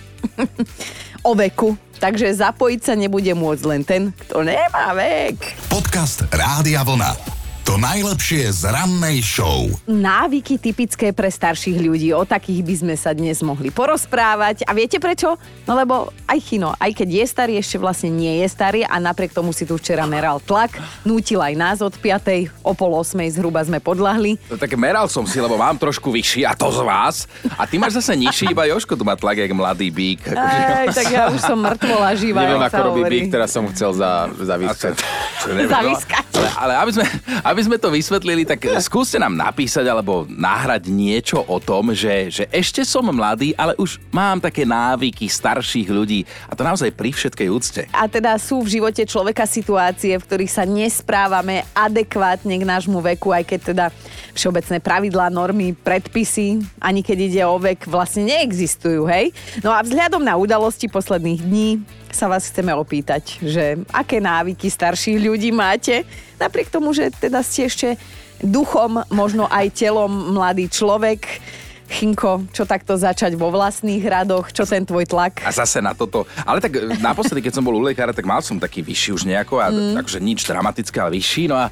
o 1.27 1.31
veku. 1.33 1.75
Takže 2.03 2.35
zapojiť 2.35 2.81
sa 2.83 2.93
nebude 2.99 3.31
môcť 3.31 3.63
len 3.63 3.81
ten, 3.87 4.11
kto 4.11 4.43
nemá 4.43 4.91
vek. 4.91 5.71
Podcast 5.71 6.27
Rádia 6.29 6.83
Vlna. 6.83 7.32
To 7.63 7.79
najlepšie 7.79 8.51
z 8.51 8.67
rannej 8.67 9.23
show. 9.23 9.71
Návyky 9.87 10.59
typické 10.59 11.15
pre 11.15 11.31
starších 11.31 11.79
ľudí, 11.79 12.11
o 12.11 12.27
takých 12.27 12.59
by 12.59 12.75
sme 12.75 12.95
sa 12.99 13.15
dnes 13.15 13.39
mohli 13.39 13.71
porozprávať. 13.71 14.67
A 14.67 14.75
viete 14.75 14.99
prečo? 14.99 15.39
No 15.63 15.79
lebo 15.79 16.11
aj 16.27 16.43
Chino, 16.43 16.75
aj 16.75 16.91
keď 16.91 17.23
je 17.23 17.25
starý, 17.25 17.53
ešte 17.55 17.79
vlastne 17.79 18.11
nie 18.11 18.43
je 18.43 18.51
starý 18.51 18.83
a 18.83 18.99
napriek 18.99 19.31
tomu 19.31 19.55
si 19.55 19.63
tu 19.63 19.79
včera 19.79 20.03
meral 20.03 20.43
tlak, 20.43 20.75
nútil 21.07 21.39
aj 21.39 21.55
nás 21.55 21.77
od 21.79 21.95
5. 21.95 22.51
o 22.67 22.75
pol 22.75 22.99
8. 22.99 23.15
zhruba 23.31 23.63
sme 23.63 23.79
podľahli. 23.79 24.43
No, 24.51 24.59
tak 24.59 24.75
meral 24.75 25.07
som 25.07 25.23
si, 25.23 25.39
lebo 25.39 25.55
mám 25.55 25.79
trošku 25.79 26.11
vyšší 26.11 26.43
a 26.43 26.59
to 26.59 26.67
z 26.67 26.83
vás. 26.83 27.31
A 27.55 27.63
ty 27.63 27.79
máš 27.79 27.95
zase 28.03 28.19
nižší, 28.19 28.51
iba 28.51 28.67
Joško 28.67 28.99
tu 28.99 29.07
má 29.07 29.15
tlak, 29.15 29.39
jak 29.39 29.55
mladý 29.55 29.87
bík. 29.87 30.35
Aj, 30.35 30.91
tak 30.91 31.07
ja 31.07 31.31
už 31.31 31.39
som 31.39 31.63
mŕtvola 31.63 32.11
živá. 32.19 32.43
Neviem, 32.43 32.59
jak 32.59 32.75
ako 32.75 32.81
robí. 32.91 33.01
Bík, 33.07 33.31
teraz 33.31 33.55
som 33.55 33.63
chcel 33.71 33.95
za, 33.95 34.27
za 34.35 34.59
výskať. 34.59 34.99
Zaviskať. 35.47 36.25
Ale, 36.33 36.49
ale 36.59 36.73
aby, 36.83 36.91
sme, 36.91 37.05
aby 37.45 37.52
sme 37.61 37.77
to 37.77 37.93
vysvetlili, 37.93 38.47
tak 38.47 38.65
skúste 38.81 39.21
nám 39.21 39.37
napísať 39.37 39.85
alebo 39.85 40.25
nahrať 40.25 40.89
niečo 40.89 41.43
o 41.45 41.61
tom, 41.61 41.93
že, 41.93 42.33
že 42.33 42.49
ešte 42.49 42.81
som 42.81 43.05
mladý, 43.05 43.53
ale 43.53 43.77
už 43.77 44.01
mám 44.09 44.41
také 44.41 44.65
návyky 44.65 45.29
starších 45.29 45.91
ľudí. 45.91 46.25
A 46.49 46.57
to 46.57 46.65
naozaj 46.65 46.89
pri 46.95 47.13
všetkej 47.13 47.47
úcte. 47.53 47.81
A 47.93 48.09
teda 48.09 48.39
sú 48.41 48.63
v 48.63 48.79
živote 48.79 49.03
človeka 49.05 49.45
situácie, 49.45 50.17
v 50.17 50.25
ktorých 50.25 50.55
sa 50.55 50.63
nesprávame 50.63 51.67
adekvátne 51.75 52.55
k 52.57 52.65
nášmu 52.65 53.03
veku, 53.13 53.29
aj 53.29 53.43
keď 53.43 53.59
teda 53.75 53.85
všeobecné 54.33 54.81
pravidlá, 54.81 55.29
normy, 55.29 55.77
predpisy, 55.77 56.63
ani 56.81 57.05
keď 57.05 57.17
ide 57.21 57.43
o 57.45 57.59
vek, 57.59 57.85
vlastne 57.85 58.25
neexistujú, 58.25 59.05
hej? 59.05 59.35
No 59.61 59.69
a 59.69 59.83
vzhľadom 59.85 60.23
na 60.23 60.39
udalosti 60.39 60.89
posledných 60.89 61.41
dní 61.43 61.69
sa 62.13 62.29
vás 62.29 62.45
chceme 62.45 62.69
opýtať, 62.77 63.41
že 63.41 63.81
aké 63.89 64.21
návyky 64.21 64.69
starších 64.69 65.17
ľudí 65.17 65.49
máte, 65.49 66.05
napriek 66.43 66.67
tomu, 66.67 66.91
že 66.91 67.07
teda 67.15 67.39
ste 67.39 67.71
ešte 67.71 67.95
duchom, 68.43 69.07
možno 69.07 69.47
aj 69.47 69.71
telom 69.71 70.35
mladý 70.35 70.67
človek. 70.67 71.39
Chinko, 71.83 72.49
čo 72.49 72.65
takto 72.65 72.97
začať 72.97 73.37
vo 73.37 73.53
vlastných 73.53 74.01
radoch, 74.01 74.49
čo 74.49 74.65
ten 74.65 74.81
tvoj 74.81 75.05
tlak? 75.05 75.45
A 75.45 75.53
zase 75.53 75.77
na 75.77 75.93
toto. 75.93 76.25
Ale 76.41 76.57
tak 76.57 76.73
e, 76.73 76.97
naposledy, 76.97 77.43
keď 77.43 77.59
som 77.59 77.63
bol 77.63 77.77
u 77.77 77.83
lekára, 77.85 78.15
tak 78.15 78.25
mal 78.25 78.41
som 78.41 78.57
taký 78.57 78.81
vyšší 78.81 79.09
už 79.13 79.23
nejako, 79.29 79.61
a 79.61 79.69
mm. 79.69 80.01
takže 80.01 80.17
nič 80.17 80.41
dramatické, 80.47 80.97
ale 80.97 81.21
vyšší. 81.21 81.53
No 81.53 81.59
a, 81.59 81.69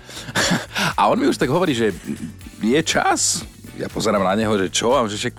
a 0.99 1.01
on 1.09 1.17
mi 1.17 1.25
už 1.25 1.41
tak 1.41 1.49
hovorí, 1.49 1.73
že 1.73 1.95
je 2.61 2.79
čas. 2.85 3.41
Ja 3.81 3.89
pozerám 3.89 4.21
na 4.21 4.37
neho, 4.37 4.53
že 4.61 4.69
čo? 4.69 4.93
A 4.93 5.09
že 5.09 5.17
však, 5.17 5.33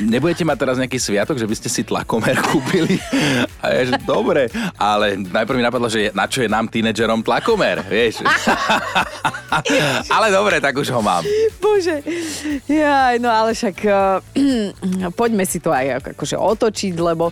nebudete 0.00 0.42
mať 0.42 0.56
teraz 0.56 0.76
nejaký 0.80 0.98
sviatok, 0.98 1.36
že 1.36 1.46
by 1.46 1.54
ste 1.56 1.68
si 1.68 1.82
tlakomer 1.84 2.36
kúpili? 2.48 2.96
A 3.60 3.76
ja, 3.76 3.82
že 3.92 3.96
dobre, 4.02 4.48
ale 4.80 5.20
najprv 5.20 5.56
mi 5.60 5.64
napadlo, 5.64 5.86
že 5.92 6.10
na 6.16 6.24
čo 6.24 6.40
je 6.40 6.48
nám 6.48 6.66
tínedžerom 6.72 7.20
tlakomer, 7.20 7.84
vieš? 7.84 8.24
ale 10.14 10.32
dobre, 10.32 10.58
tak 10.58 10.76
už 10.76 10.88
ho 10.90 11.00
mám. 11.04 11.22
Bože, 11.60 12.00
jaj, 12.64 13.20
no 13.20 13.28
ale 13.28 13.52
však 13.52 13.76
uh, 13.84 15.12
poďme 15.20 15.44
si 15.44 15.60
to 15.60 15.70
aj 15.70 16.00
ako- 16.00 16.12
akože 16.16 16.36
otočiť, 16.36 16.94
lebo 16.96 17.30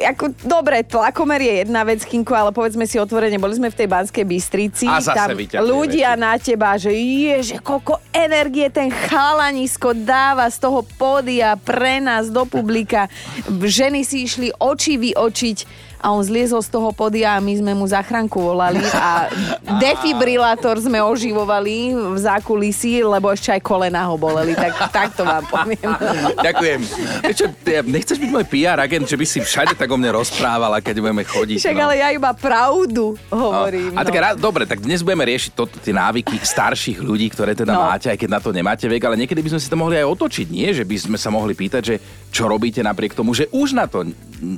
ako, 0.00 0.32
dobre, 0.42 0.80
tlakomer 0.82 1.40
je 1.40 1.54
jedna 1.64 1.84
vec, 1.84 2.00
Kinko, 2.04 2.32
ale 2.32 2.50
povedzme 2.50 2.88
si 2.88 2.96
otvorene, 2.96 3.36
boli 3.36 3.56
sme 3.56 3.68
v 3.68 3.76
tej 3.76 3.88
Banskej 3.88 4.24
Bystrici, 4.24 4.86
A 4.88 4.98
zase 4.98 5.16
tam 5.16 5.28
ľudia 5.62 6.16
veci. 6.16 6.22
na 6.22 6.32
teba, 6.40 6.70
že 6.80 6.92
je, 6.92 7.54
že 7.54 7.56
koľko 7.60 8.00
energie 8.10 8.66
ten 8.72 8.88
chalanisko 8.88 9.92
dáva 9.92 10.48
z 10.48 10.56
toho 10.58 10.80
pódia 10.96 11.54
pre 11.60 12.00
nás 12.00 12.32
do 12.32 12.48
publika. 12.48 13.12
Ženy 13.48 14.00
si 14.02 14.24
išli 14.24 14.48
oči 14.56 14.96
vyočiť 14.96 15.89
a 16.00 16.08
on 16.16 16.24
zliezol 16.24 16.64
z 16.64 16.72
toho 16.72 16.88
podia 16.96 17.36
a 17.36 17.44
my 17.44 17.52
sme 17.60 17.72
mu 17.76 17.84
záchranku 17.84 18.40
volali 18.40 18.80
a 18.96 19.28
defibrilátor 19.84 20.80
sme 20.80 20.96
oživovali 21.04 21.92
v 21.92 22.18
zákulisí, 22.18 23.04
lebo 23.04 23.28
ešte 23.28 23.52
aj 23.52 23.60
kolena 23.60 24.08
ho 24.08 24.16
boleli, 24.16 24.56
tak, 24.56 24.72
tak 24.88 25.08
to 25.12 25.28
vám 25.28 25.44
poviem. 25.44 25.92
Ďakujem. 26.48 26.80
Vieš 27.28 27.36
čo, 27.36 27.46
ty 27.60 27.84
nechceš 27.84 28.16
byť 28.16 28.30
môj 28.32 28.44
PR 28.48 28.80
agent, 28.80 29.04
že 29.04 29.20
by 29.20 29.26
si 29.28 29.38
všade 29.44 29.76
tak 29.76 29.92
o 29.92 29.96
mne 30.00 30.16
rozprávala, 30.16 30.80
keď 30.80 31.04
budeme 31.04 31.24
chodiť. 31.28 31.60
Však 31.60 31.76
no. 31.76 31.84
ale 31.84 31.94
ja 32.00 32.08
iba 32.08 32.32
pravdu 32.32 33.20
hovorím. 33.28 33.92
A 33.92 34.00
tak 34.00 34.16
no. 34.16 34.40
dobre, 34.40 34.64
tak 34.64 34.80
dnes 34.80 35.04
budeme 35.04 35.28
riešiť 35.28 35.52
to, 35.52 35.68
tie 35.68 35.92
návyky 35.92 36.40
starších 36.40 36.98
ľudí, 37.04 37.28
ktoré 37.28 37.52
teda 37.52 37.76
No. 37.76 37.86
máte, 37.86 38.10
aj 38.10 38.18
keď 38.18 38.28
na 38.28 38.40
to 38.42 38.50
nemáte 38.50 38.84
vek, 38.88 39.02
ale 39.04 39.20
niekedy 39.20 39.40
by 39.44 39.50
sme 39.54 39.60
si 39.62 39.68
to 39.70 39.78
mohli 39.78 39.96
aj 40.00 40.06
otočiť, 40.10 40.46
nie? 40.50 40.68
Že 40.74 40.84
by 40.88 40.96
sme 40.96 41.18
sa 41.20 41.30
mohli 41.30 41.54
pýtať, 41.54 41.82
že 41.84 41.96
čo 42.32 42.50
robíte 42.50 42.80
napriek 42.82 43.14
tomu, 43.14 43.30
že 43.36 43.46
už 43.52 43.76
na 43.76 43.86
to 43.86 44.02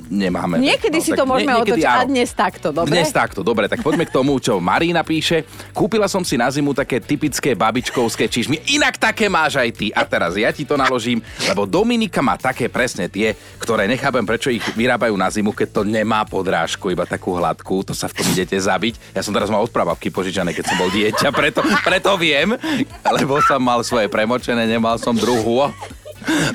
nemáme. 0.09 0.57
Niekedy 0.59 0.97
si 1.03 1.11
tak 1.11 1.19
to 1.21 1.23
môžeme 1.27 1.51
niekedy 1.53 1.83
otočiť. 1.83 1.91
A 1.91 2.03
áno. 2.03 2.09
dnes 2.09 2.29
takto, 2.31 2.67
dobre? 2.71 2.89
Dnes 2.89 3.09
takto, 3.11 3.39
dobre, 3.43 3.65
tak 3.67 3.83
poďme 3.83 4.07
k 4.07 4.11
tomu, 4.15 4.39
čo 4.39 4.57
Marína 4.57 5.03
píše. 5.03 5.43
Kúpila 5.75 6.07
som 6.07 6.23
si 6.23 6.39
na 6.39 6.47
zimu 6.47 6.71
také 6.71 7.03
typické 7.03 7.53
babičkovské 7.53 8.31
čižmy, 8.31 8.63
inak 8.73 8.95
také 8.95 9.27
máš 9.27 9.59
aj 9.59 9.69
ty. 9.75 9.87
A 9.91 10.07
teraz 10.07 10.39
ja 10.39 10.49
ti 10.55 10.63
to 10.63 10.79
naložím, 10.79 11.19
lebo 11.45 11.67
Dominika 11.67 12.23
má 12.23 12.39
také 12.39 12.71
presne 12.71 13.11
tie, 13.11 13.35
ktoré 13.59 13.85
nechápem, 13.85 14.23
prečo 14.23 14.49
ich 14.49 14.63
vyrábajú 14.73 15.13
na 15.19 15.27
zimu, 15.27 15.51
keď 15.51 15.69
to 15.69 15.81
nemá 15.83 16.23
podrážku, 16.23 16.89
iba 16.89 17.03
takú 17.03 17.35
hladkú, 17.35 17.83
to 17.83 17.93
sa 17.93 18.07
v 18.07 18.23
tom 18.23 18.27
idete 18.31 18.55
zabiť. 18.55 19.13
Ja 19.13 19.21
som 19.21 19.35
teraz 19.35 19.51
mal 19.51 19.61
od 19.61 19.71
prababky 19.73 20.09
požičané, 20.09 20.55
keď 20.55 20.73
som 20.73 20.77
bol 20.79 20.89
dieťa, 20.89 21.29
preto, 21.35 21.59
preto 21.83 22.15
viem, 22.15 22.55
lebo 23.03 23.43
som 23.43 23.59
mal 23.59 23.83
svoje 23.83 24.07
premočené, 24.07 24.63
nemal 24.65 24.95
som 24.95 25.13
druhú. 25.13 25.69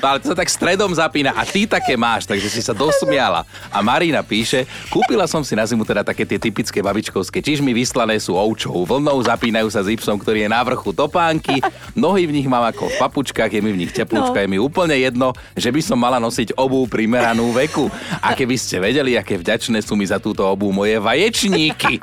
No 0.01 0.05
ale 0.05 0.17
to 0.19 0.33
sa 0.33 0.37
tak 0.37 0.49
stredom 0.49 0.91
zapína 0.91 1.33
a 1.35 1.45
ty 1.45 1.69
také 1.69 1.93
máš, 1.95 2.25
takže 2.25 2.49
si 2.49 2.61
sa 2.63 2.73
dosmiala. 2.73 3.45
A 3.69 3.79
Marina 3.85 4.25
píše, 4.25 4.65
kúpila 4.89 5.29
som 5.29 5.45
si 5.45 5.53
na 5.53 5.65
zimu 5.65 5.85
teda 5.85 6.01
také 6.01 6.25
tie 6.25 6.41
typické 6.41 6.81
babičkovské 6.81 7.39
čižmy, 7.39 7.71
vyslané 7.73 8.17
sú 8.17 8.35
ovčou 8.35 8.85
vlnou, 8.85 9.21
zapínajú 9.23 9.69
sa 9.69 9.85
zipsom, 9.85 10.17
ktorý 10.17 10.45
je 10.45 10.49
na 10.49 10.61
vrchu 10.65 10.91
topánky, 10.91 11.61
nohy 11.93 12.25
v 12.25 12.41
nich 12.41 12.47
mám 12.49 12.65
ako 12.67 12.89
v 12.89 12.95
papučkách, 12.97 13.51
je 13.51 13.61
mi 13.61 13.71
v 13.71 13.81
nich 13.85 13.93
teplúčka, 13.93 14.39
no. 14.39 14.43
je 14.43 14.49
mi 14.49 14.57
úplne 14.57 14.95
jedno, 14.97 15.33
že 15.53 15.69
by 15.69 15.81
som 15.83 15.97
mala 15.99 16.17
nosiť 16.17 16.57
obu 16.57 16.85
primeranú 16.89 17.51
veku. 17.53 17.87
A 18.19 18.33
keby 18.33 18.55
ste 18.57 18.81
vedeli, 18.81 19.15
aké 19.15 19.37
vďačné 19.39 19.79
sú 19.85 19.95
mi 19.95 20.05
za 20.07 20.17
túto 20.17 20.43
obu 20.45 20.73
moje 20.73 20.97
vaječníky. 20.97 22.01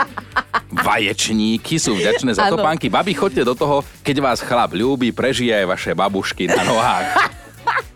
Vaječníky 0.66 1.78
sú 1.78 1.94
vďačné 1.94 2.34
za 2.34 2.50
Áno. 2.50 2.58
topánky. 2.58 2.90
Babi, 2.90 3.14
choďte 3.14 3.46
do 3.46 3.54
toho, 3.54 3.86
keď 4.02 4.16
vás 4.18 4.38
chlap 4.42 4.74
ľúbi, 4.74 5.14
prežije 5.14 5.62
aj 5.62 5.66
vaše 5.66 5.92
babušky 5.94 6.50
na 6.50 6.62
nohách. 6.66 7.06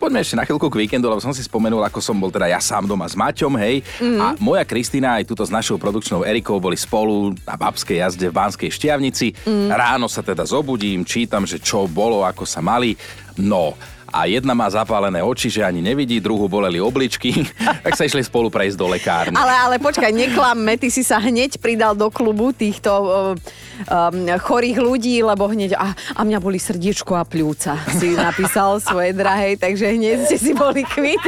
Poďme 0.01 0.25
ešte 0.25 0.37
na 0.37 0.45
chvíľku 0.45 0.67
k 0.67 0.79
víkendu, 0.81 1.05
lebo 1.05 1.21
som 1.21 1.33
si 1.33 1.45
spomenul, 1.45 1.85
ako 1.85 2.01
som 2.01 2.17
bol 2.17 2.33
teda 2.33 2.49
ja 2.49 2.57
sám 2.57 2.89
doma 2.89 3.05
s 3.05 3.13
Maťom, 3.13 3.53
hej. 3.61 3.85
Mm. 4.01 4.19
A 4.19 4.27
moja 4.41 4.65
Kristina 4.65 5.21
aj 5.21 5.29
tuto 5.29 5.45
s 5.45 5.53
našou 5.53 5.77
produkčnou 5.77 6.25
Erikou 6.25 6.57
boli 6.57 6.73
spolu 6.73 7.37
na 7.45 7.53
babskej 7.53 8.01
jazde 8.01 8.27
v 8.29 8.35
Banskej 8.35 8.69
Štiavnici. 8.73 9.33
Mm. 9.45 9.69
Ráno 9.69 10.09
sa 10.09 10.25
teda 10.25 10.41
zobudím, 10.43 11.05
čítam, 11.05 11.45
že 11.45 11.61
čo 11.61 11.85
bolo, 11.85 12.25
ako 12.25 12.49
sa 12.49 12.65
mali. 12.65 12.97
No, 13.37 13.77
a 14.11 14.27
jedna 14.27 14.51
má 14.51 14.67
zapálené 14.67 15.23
oči, 15.23 15.47
že 15.47 15.63
ani 15.63 15.79
nevidí, 15.79 16.19
druhú 16.19 16.51
boleli 16.51 16.83
obličky, 16.83 17.47
tak 17.87 17.95
sa 17.95 18.03
išli 18.03 18.21
spolu 18.21 18.51
prejsť 18.51 18.77
do 18.77 18.87
lekárne. 18.91 19.35
Ale, 19.39 19.55
ale 19.55 19.75
počkaj, 19.79 20.11
neklamme, 20.11 20.75
ty 20.75 20.91
si 20.91 21.01
sa 21.01 21.17
hneď 21.17 21.57
pridal 21.57 21.95
do 21.95 22.11
klubu 22.11 22.51
týchto 22.51 22.91
um, 22.91 24.27
chorých 24.37 24.77
ľudí, 24.83 25.23
lebo 25.23 25.47
hneď, 25.47 25.79
a, 25.79 25.95
a 25.95 26.21
mňa 26.27 26.39
boli 26.43 26.59
srdiečko 26.59 27.15
a 27.15 27.23
pľúca, 27.23 27.79
si 27.95 28.13
napísal 28.13 28.83
svojej 28.83 29.15
drahej, 29.15 29.57
takže 29.57 29.95
hneď 29.95 30.27
ste 30.27 30.37
si 30.37 30.51
boli 30.51 30.83
kvit. 30.83 31.23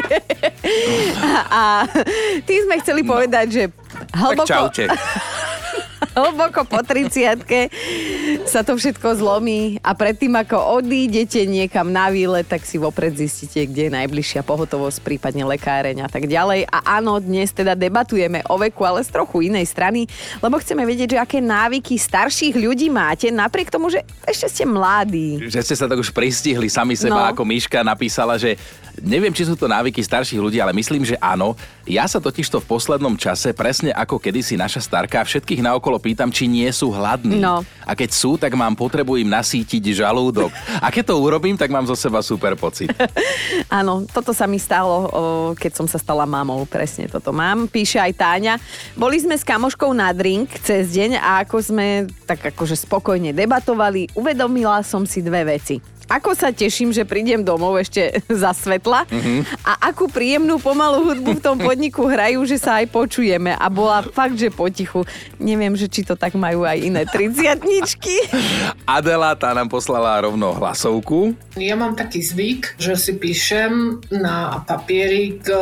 a, 1.24 1.32
a 1.48 1.62
ty 2.44 2.54
sme 2.68 2.84
chceli 2.84 3.02
povedať, 3.08 3.46
že 3.50 3.64
hlboko... 4.12 4.44
Tak 4.44 4.52
čaute. 4.52 4.86
hlboko 6.14 6.64
po 6.64 6.80
30 6.80 7.42
sa 8.46 8.62
to 8.62 8.78
všetko 8.78 9.18
zlomí 9.18 9.82
a 9.82 9.94
predtým, 9.94 10.34
ako 10.34 10.82
odídete 10.82 11.44
niekam 11.46 11.90
na 11.90 12.10
výlet, 12.10 12.46
tak 12.46 12.64
si 12.64 12.78
vopred 12.78 13.14
zistíte, 13.14 13.66
kde 13.66 13.90
je 13.90 13.92
najbližšia 13.94 14.42
pohotovosť, 14.42 15.02
prípadne 15.02 15.44
lekáreň 15.48 16.06
a 16.06 16.10
tak 16.10 16.30
ďalej. 16.30 16.70
A 16.70 17.02
áno, 17.02 17.18
dnes 17.18 17.50
teda 17.50 17.74
debatujeme 17.74 18.46
o 18.46 18.56
veku, 18.58 18.86
ale 18.86 19.02
z 19.02 19.10
trochu 19.10 19.50
inej 19.50 19.70
strany, 19.70 20.06
lebo 20.40 20.58
chceme 20.58 20.86
vedieť, 20.86 21.18
že 21.18 21.22
aké 21.22 21.40
návyky 21.42 21.98
starších 21.98 22.56
ľudí 22.56 22.94
máte, 22.94 23.34
napriek 23.34 23.74
tomu, 23.74 23.90
že 23.90 24.06
ešte 24.24 24.48
ste 24.50 24.64
mladí. 24.70 25.50
Že 25.50 25.60
ste 25.66 25.76
sa 25.76 25.86
tak 25.90 26.00
už 26.00 26.14
pristihli 26.14 26.70
sami 26.70 26.94
seba, 26.94 27.12
No. 27.14 27.30
ako 27.30 27.46
Miška 27.46 27.86
napísala, 27.86 28.42
že 28.42 28.58
neviem, 28.98 29.30
či 29.30 29.46
sú 29.46 29.54
to 29.54 29.70
návyky 29.70 30.02
starších 30.02 30.42
ľudí, 30.42 30.58
ale 30.58 30.74
myslím, 30.74 31.06
že 31.06 31.18
áno. 31.18 31.54
Ja 31.86 32.10
sa 32.10 32.18
totižto 32.18 32.58
v 32.62 32.70
poslednom 32.70 33.14
čase, 33.18 33.54
presne 33.54 33.94
ako 33.94 34.18
kedysi 34.18 34.58
naša 34.58 34.82
starka, 34.82 35.22
všetkých 35.22 35.62
naokolo 35.62 36.02
pýtam, 36.04 36.28
či 36.28 36.52
nie 36.52 36.68
sú 36.76 36.92
hladní. 36.92 37.40
No. 37.40 37.64
A 37.88 37.96
keď 37.96 38.12
sú, 38.12 38.36
tak 38.36 38.52
mám 38.60 38.76
potrebu 38.76 39.16
im 39.16 39.32
nasítiť 39.32 40.04
žalúdok. 40.04 40.52
A 40.84 40.92
keď 40.92 41.16
to 41.16 41.24
urobím, 41.24 41.56
tak 41.56 41.72
mám 41.72 41.88
zo 41.88 41.96
seba 41.96 42.20
super 42.20 42.60
pocit. 42.60 42.92
Áno, 43.80 44.04
toto 44.12 44.36
sa 44.36 44.44
mi 44.44 44.60
stalo, 44.60 45.08
keď 45.56 45.72
som 45.80 45.88
sa 45.88 45.96
stala 45.96 46.28
mamou, 46.28 46.68
presne 46.68 47.08
toto 47.08 47.32
mám. 47.32 47.72
Píše 47.72 48.04
aj 48.04 48.14
Táňa. 48.20 48.54
Boli 49.00 49.24
sme 49.24 49.40
s 49.40 49.48
kamoškou 49.48 49.96
na 49.96 50.12
drink 50.12 50.52
cez 50.60 50.92
deň 50.92 51.24
a 51.24 51.48
ako 51.48 51.58
sme 51.64 52.12
tak 52.28 52.52
akože 52.52 52.76
spokojne 52.76 53.32
debatovali, 53.32 54.12
uvedomila 54.20 54.84
som 54.84 55.08
si 55.08 55.24
dve 55.24 55.48
veci. 55.48 55.93
Ako 56.12 56.36
sa 56.36 56.52
teším, 56.52 56.92
že 56.92 57.08
prídem 57.08 57.42
domov 57.42 57.80
ešte 57.80 58.20
za 58.44 58.52
svetla 58.52 59.08
a 59.64 59.72
akú 59.88 60.12
príjemnú 60.12 60.60
pomalú 60.60 61.14
hudbu 61.14 61.40
v 61.40 61.44
tom 61.44 61.58
podniku 61.60 62.08
hrajú, 62.08 62.44
že 62.44 62.60
sa 62.60 62.84
aj 62.84 62.92
počujeme 62.92 63.56
a 63.56 63.68
bola 63.72 64.04
fakt, 64.04 64.36
že 64.36 64.52
potichu. 64.52 65.08
Neviem, 65.40 65.80
že 65.80 65.88
či 65.88 66.04
to 66.04 66.20
tak 66.20 66.36
majú 66.36 66.68
aj 66.68 66.78
iné 66.80 67.04
triciatničky. 67.08 68.16
Adela 68.98 69.36
tá 69.40 69.56
nám 69.56 69.72
poslala 69.72 70.20
rovno 70.20 70.52
hlasovku. 70.56 71.36
Ja 71.56 71.78
mám 71.78 71.96
taký 71.96 72.20
zvyk, 72.20 72.82
že 72.82 72.98
si 72.98 73.14
píšem 73.16 74.02
na 74.10 74.66
papierik 74.66 75.46
e, 75.48 75.56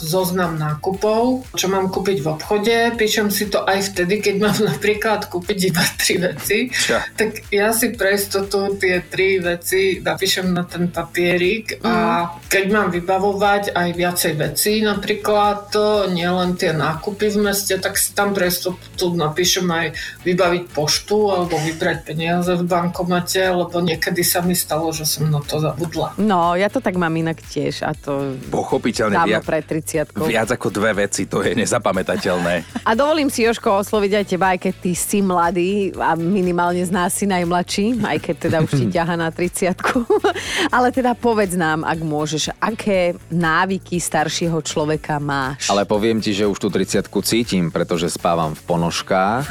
zoznam 0.00 0.56
nákupov, 0.56 1.44
čo 1.54 1.66
mám 1.68 1.92
kúpiť 1.92 2.18
v 2.24 2.30
obchode. 2.32 2.76
Píšem 2.96 3.28
si 3.28 3.52
to 3.52 3.62
aj 3.62 3.92
vtedy, 3.92 4.24
keď 4.24 4.34
mám 4.40 4.58
napríklad 4.58 5.28
kúpiť 5.28 5.58
iba 5.70 5.84
tri 6.00 6.14
veci. 6.16 6.58
Čo? 6.72 6.96
Tak 7.14 7.52
ja 7.52 7.70
si 7.76 7.92
pre 7.92 8.16
istotu 8.16 8.72
tie 8.80 9.04
tri 9.04 9.36
veci 9.38 9.83
napíšem 10.00 10.46
na 10.52 10.64
ten 10.64 10.88
papierik 10.88 11.80
a 11.84 12.26
keď 12.48 12.64
mám 12.70 12.88
vybavovať 12.94 13.74
aj 13.74 13.88
viacej 13.94 14.32
vecí, 14.38 14.72
napríklad 14.84 15.70
to, 15.70 16.06
nielen 16.10 16.54
tie 16.54 16.70
nákupy 16.70 17.34
v 17.34 17.50
meste, 17.50 17.74
tak 17.80 17.98
si 17.98 18.14
tam 18.14 18.32
pre 18.32 18.48
istotu 18.48 19.14
napíšem 19.14 19.66
aj 19.66 19.86
vybaviť 20.22 20.64
poštu 20.70 21.18
alebo 21.34 21.58
vybrať 21.58 21.98
peniaze 22.06 22.52
v 22.54 22.64
bankomate, 22.64 23.42
lebo 23.50 23.82
niekedy 23.82 24.22
sa 24.22 24.40
mi 24.40 24.54
stalo, 24.54 24.90
že 24.94 25.04
som 25.04 25.26
na 25.28 25.42
to 25.42 25.58
zabudla. 25.58 26.16
No, 26.20 26.54
ja 26.54 26.70
to 26.70 26.78
tak 26.78 26.94
mám 26.94 27.12
inak 27.14 27.40
tiež 27.42 27.82
a 27.84 27.92
to 27.94 28.38
Pochopiteľne 28.50 29.16
dávno 29.18 29.40
viac, 29.40 29.44
pred 29.44 29.64
30 29.64 30.14
viac 30.30 30.48
ako 30.50 30.68
dve 30.70 31.06
veci, 31.06 31.26
to 31.26 31.42
je 31.42 31.52
nezapamätateľné. 31.58 32.54
A 32.88 32.92
dovolím 32.92 33.32
si, 33.32 33.42
Joško, 33.48 33.80
osloviť 33.80 34.12
aj 34.20 34.24
teba, 34.28 34.46
aj 34.52 34.58
keď 34.60 34.74
ty 34.84 34.92
si 34.92 35.18
mladý 35.24 35.96
a 35.96 36.12
minimálne 36.14 36.84
z 36.84 36.92
nás 36.92 37.16
si 37.16 37.24
najmladší, 37.24 38.04
aj 38.04 38.18
keď 38.20 38.36
teda 38.48 38.56
už 38.60 38.70
ti 38.76 38.86
ťaha 38.92 39.14
na 39.16 39.28
30 39.32 39.73
Ale 40.76 40.88
teda 40.94 41.14
povedz 41.14 41.54
nám, 41.58 41.82
ak 41.82 41.98
môžeš, 42.02 42.54
aké 42.58 43.14
návyky 43.30 43.98
staršieho 43.98 44.58
človeka 44.62 45.18
máš. 45.18 45.68
Ale 45.70 45.88
poviem 45.88 46.18
ti, 46.20 46.36
že 46.36 46.46
už 46.46 46.58
tú 46.58 46.68
30 46.70 47.06
cítim, 47.24 47.72
pretože 47.72 48.10
spávam 48.12 48.52
v 48.52 48.62
ponožkách. 48.68 49.44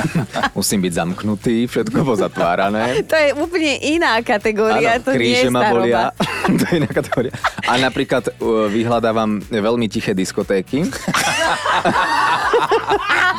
Musím 0.58 0.84
byť 0.84 0.92
zamknutý, 0.92 1.56
všetko 1.68 2.02
pozatvárané. 2.02 2.84
To 3.12 3.18
je 3.18 3.34
úplne 3.36 3.76
iná 3.82 4.16
kategória, 4.24 4.96
to 4.96 5.12
nie 5.12 5.36
je 5.36 5.44
kríže 5.44 5.50
ma 5.52 5.68
bolia. 5.68 6.16
to 6.48 6.64
je 6.64 6.74
iná 6.80 6.88
kategória. 6.88 7.32
A 7.68 7.76
napríklad 7.76 8.24
uh, 8.40 8.72
vyhľadávam 8.72 9.42
veľmi 9.52 9.84
tiché 9.92 10.16
diskotéky. 10.16 10.88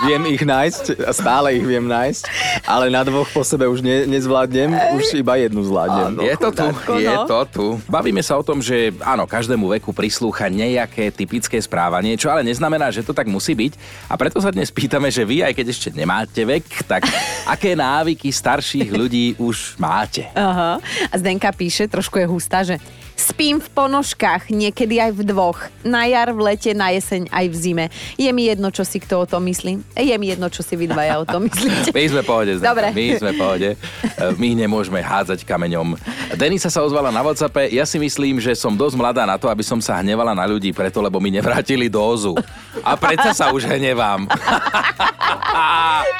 Viem 0.08 0.24
ich 0.36 0.44
nájsť, 0.44 1.08
stále 1.15 1.56
ich 1.56 1.65
viem 1.65 1.84
nájsť, 1.84 2.24
ale 2.68 2.92
na 2.92 3.01
dvoch 3.08 3.27
po 3.32 3.42
sebe 3.42 3.68
už 3.70 3.80
ne, 3.80 4.03
nezvládnem, 4.08 4.74
už 5.00 5.15
iba 5.20 5.39
jednu 5.39 5.63
zvládnem. 5.63 6.20
je 6.20 6.36
to 6.36 6.50
tu, 6.51 6.65
chudátko, 6.65 6.92
je 7.00 7.15
no. 7.15 7.24
to 7.25 7.39
tu. 7.50 7.65
Bavíme 7.88 8.20
sa 8.20 8.36
o 8.36 8.44
tom, 8.44 8.60
že 8.60 8.92
áno, 9.03 9.24
každému 9.24 9.72
veku 9.80 9.96
prislúcha 9.96 10.51
nejaké 10.51 11.10
typické 11.13 11.58
správanie, 11.60 12.20
čo 12.20 12.27
ale 12.27 12.44
neznamená, 12.44 12.92
že 12.92 13.06
to 13.06 13.15
tak 13.15 13.30
musí 13.32 13.56
byť. 13.56 13.74
A 14.12 14.13
preto 14.20 14.44
sa 14.44 14.51
dnes 14.51 14.70
pýtame, 14.70 15.08
že 15.10 15.24
vy, 15.24 15.46
aj 15.46 15.53
keď 15.56 15.65
ešte 15.72 15.88
nemáte 15.96 16.44
vek, 16.44 16.88
tak 16.89 17.08
aké 17.48 17.77
návyky 17.77 18.30
starších 18.30 18.89
ľudí 18.92 19.39
už 19.39 19.80
máte? 19.80 20.27
Aha. 20.36 20.80
A 21.10 21.15
Zdenka 21.15 21.51
píše, 21.56 21.88
trošku 21.88 22.20
je 22.20 22.27
hustá, 22.27 22.65
že 22.65 22.77
spím 23.15 23.62
v 23.62 23.70
ponožkách, 23.72 24.50
niekedy 24.50 25.00
aj 25.00 25.12
v 25.15 25.22
dvoch. 25.27 25.60
Na 25.86 26.05
jar, 26.05 26.34
v 26.34 26.53
lete, 26.53 26.72
na 26.74 26.91
jeseň, 26.91 27.29
aj 27.29 27.46
v 27.50 27.55
zime. 27.55 27.86
Je 28.17 28.29
mi 28.34 28.50
jedno, 28.50 28.70
čo 28.74 28.84
si 28.84 29.00
kto 29.00 29.24
o 29.24 29.25
tom 29.29 29.46
myslí. 29.48 29.79
Je 29.98 30.15
mi 30.17 30.29
jedno, 30.29 30.50
čo 30.50 30.62
si 30.65 30.74
vy 30.75 30.89
dvaja 30.89 31.22
o 31.22 31.25
tom 31.25 31.46
myslíte. 31.50 31.93
My 31.93 32.05
sme 32.10 32.22
pohode, 32.25 32.51
Zdenka, 32.58 32.70
Dobre. 32.74 32.88
my 32.91 33.05
sme 33.17 33.32
pohode. 33.36 33.70
My 34.41 34.50
nemôžeme 34.58 35.00
hádzať 35.03 35.46
kameňom. 35.46 36.00
Denisa 36.34 36.72
sa 36.72 36.82
ozvala 36.82 37.13
na 37.13 37.22
WhatsAppe. 37.22 37.70
Ja 37.70 37.86
si 37.86 38.01
myslím, 38.01 38.41
že 38.41 38.55
som 38.58 38.74
dosť 38.74 38.96
mladá 38.98 39.24
na 39.27 39.38
to, 39.38 39.46
aby 39.51 39.62
som 39.62 39.77
sa 39.77 40.00
hnevala 40.01 40.34
na 40.34 40.48
ľudí 40.48 40.74
preto, 40.74 41.03
lebo 41.03 41.22
mi 41.22 41.29
nevrátili 41.29 41.86
dózu. 41.91 42.34
A 42.82 42.98
preto 42.98 43.29
sa 43.36 43.53
už 43.53 43.67
hnevám. 43.67 44.25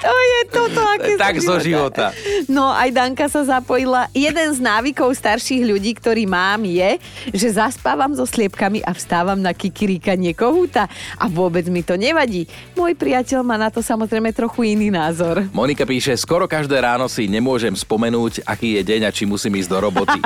To 0.03 0.13
je 0.13 0.39
toto, 0.51 0.81
aké 0.83 1.12
Tak 1.23 1.39
zo 1.39 1.57
života. 1.57 2.12
No, 2.51 2.69
aj 2.69 2.89
Danka 2.91 3.25
sa 3.31 3.41
zapojila. 3.47 4.12
Jeden 4.12 4.51
z 4.53 4.59
návykov 4.59 5.15
starších 5.15 5.63
ľudí, 5.63 5.95
ktorý 5.97 6.27
mám, 6.27 6.67
je, 6.67 6.83
že 7.30 7.48
zaspávam 7.54 8.18
so 8.18 8.25
sliepkami 8.25 8.82
a 8.82 8.92
vstávam 8.98 9.38
na 9.38 9.54
kikiríkanie 9.54 10.34
kohúta. 10.34 10.90
A 11.22 11.30
vôbec 11.30 11.70
mi 11.70 11.86
to 11.86 11.94
nevadí. 11.94 12.50
Môj 12.74 12.98
priateľ 12.98 13.46
má 13.46 13.62
na 13.62 13.70
to 13.70 13.86
samozrejme 13.86 14.34
trochu 14.34 14.74
iný 14.74 14.90
názor. 14.90 15.46
Monika 15.54 15.86
píše, 15.86 16.18
skoro 16.18 16.50
každé 16.50 16.82
ráno 16.82 17.06
si 17.06 17.30
nemôžem 17.30 17.78
spomenúť, 17.78 18.42
aký 18.50 18.82
je 18.82 18.82
deň 18.82 19.02
a 19.08 19.12
či 19.13 19.30
musím 19.30 19.62
ísť 19.62 19.70
do 19.70 19.78
roboty. 19.78 20.18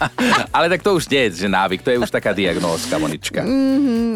Ale 0.56 0.72
tak 0.72 0.80
to 0.80 0.96
už 0.96 1.12
nie 1.12 1.28
je, 1.28 1.44
že 1.44 1.48
návyk, 1.52 1.84
to 1.84 1.92
je 1.92 2.00
už 2.00 2.08
taká 2.08 2.32
diagnózka, 2.32 2.96
Monička. 2.96 3.44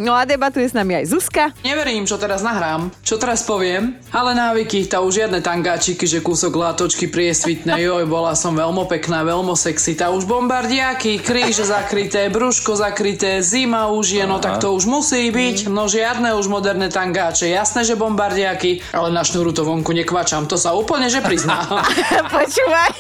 No 0.01 0.17
a 0.17 0.25
debatuje 0.25 0.65
s 0.65 0.73
nami 0.73 1.05
aj 1.05 1.13
Zuzka. 1.13 1.53
Neverím, 1.61 2.09
čo 2.09 2.17
teraz 2.17 2.41
nahrám, 2.41 2.89
čo 3.05 3.21
teraz 3.21 3.45
poviem, 3.45 3.99
ale 4.09 4.33
návyky, 4.33 4.89
to 4.89 5.03
už 5.05 5.21
žiadne 5.21 5.45
tangáčiky, 5.45 6.09
že 6.09 6.25
kúsok 6.25 6.55
látočky 6.55 7.11
pri 7.11 7.27
priesvitné. 7.27 7.83
Joj, 7.83 8.07
bola 8.07 8.39
som 8.39 8.55
veľmi 8.55 8.87
pekná, 8.87 9.27
veľmi 9.27 9.51
sexy. 9.59 9.99
Tá 9.99 10.15
už 10.15 10.31
bombardiaky, 10.31 11.19
kríž 11.19 11.59
zakryté, 11.77 12.33
brúško 12.33 12.73
zakryté, 12.73 13.45
zima 13.45 13.93
už 13.93 14.17
je, 14.17 14.25
no 14.25 14.41
tak 14.41 14.57
to 14.65 14.73
už 14.73 14.89
musí 14.89 15.29
byť. 15.29 15.69
No 15.69 15.85
žiadne 15.93 16.33
už 16.33 16.49
moderné 16.49 16.89
tangáče. 16.89 17.53
Jasné, 17.53 17.85
že 17.85 18.01
bombardiaky, 18.01 18.81
ale 18.97 19.13
na 19.13 19.21
šnúru 19.21 19.53
to 19.53 19.61
vonku 19.61 19.93
nekvačam. 19.93 20.49
To 20.49 20.57
sa 20.57 20.73
úplne, 20.73 21.13
že 21.13 21.21
priznám. 21.21 21.85
Počúvaj, 22.33 22.93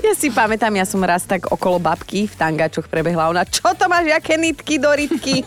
ja 0.00 0.12
si 0.16 0.32
pamätám, 0.32 0.72
ja 0.72 0.88
som 0.88 1.04
raz 1.04 1.28
tak 1.28 1.52
okolo 1.52 1.76
babky 1.76 2.24
v 2.24 2.34
tangáčoch 2.34 2.88
prebehla. 2.88 3.28
Ona, 3.28 3.44
čo 3.44 3.76
to 3.76 3.84
máš, 3.92 4.08
jaké 4.08 4.40
nitky 4.40 4.80
do 4.80 4.88
rytky? 4.88 5.44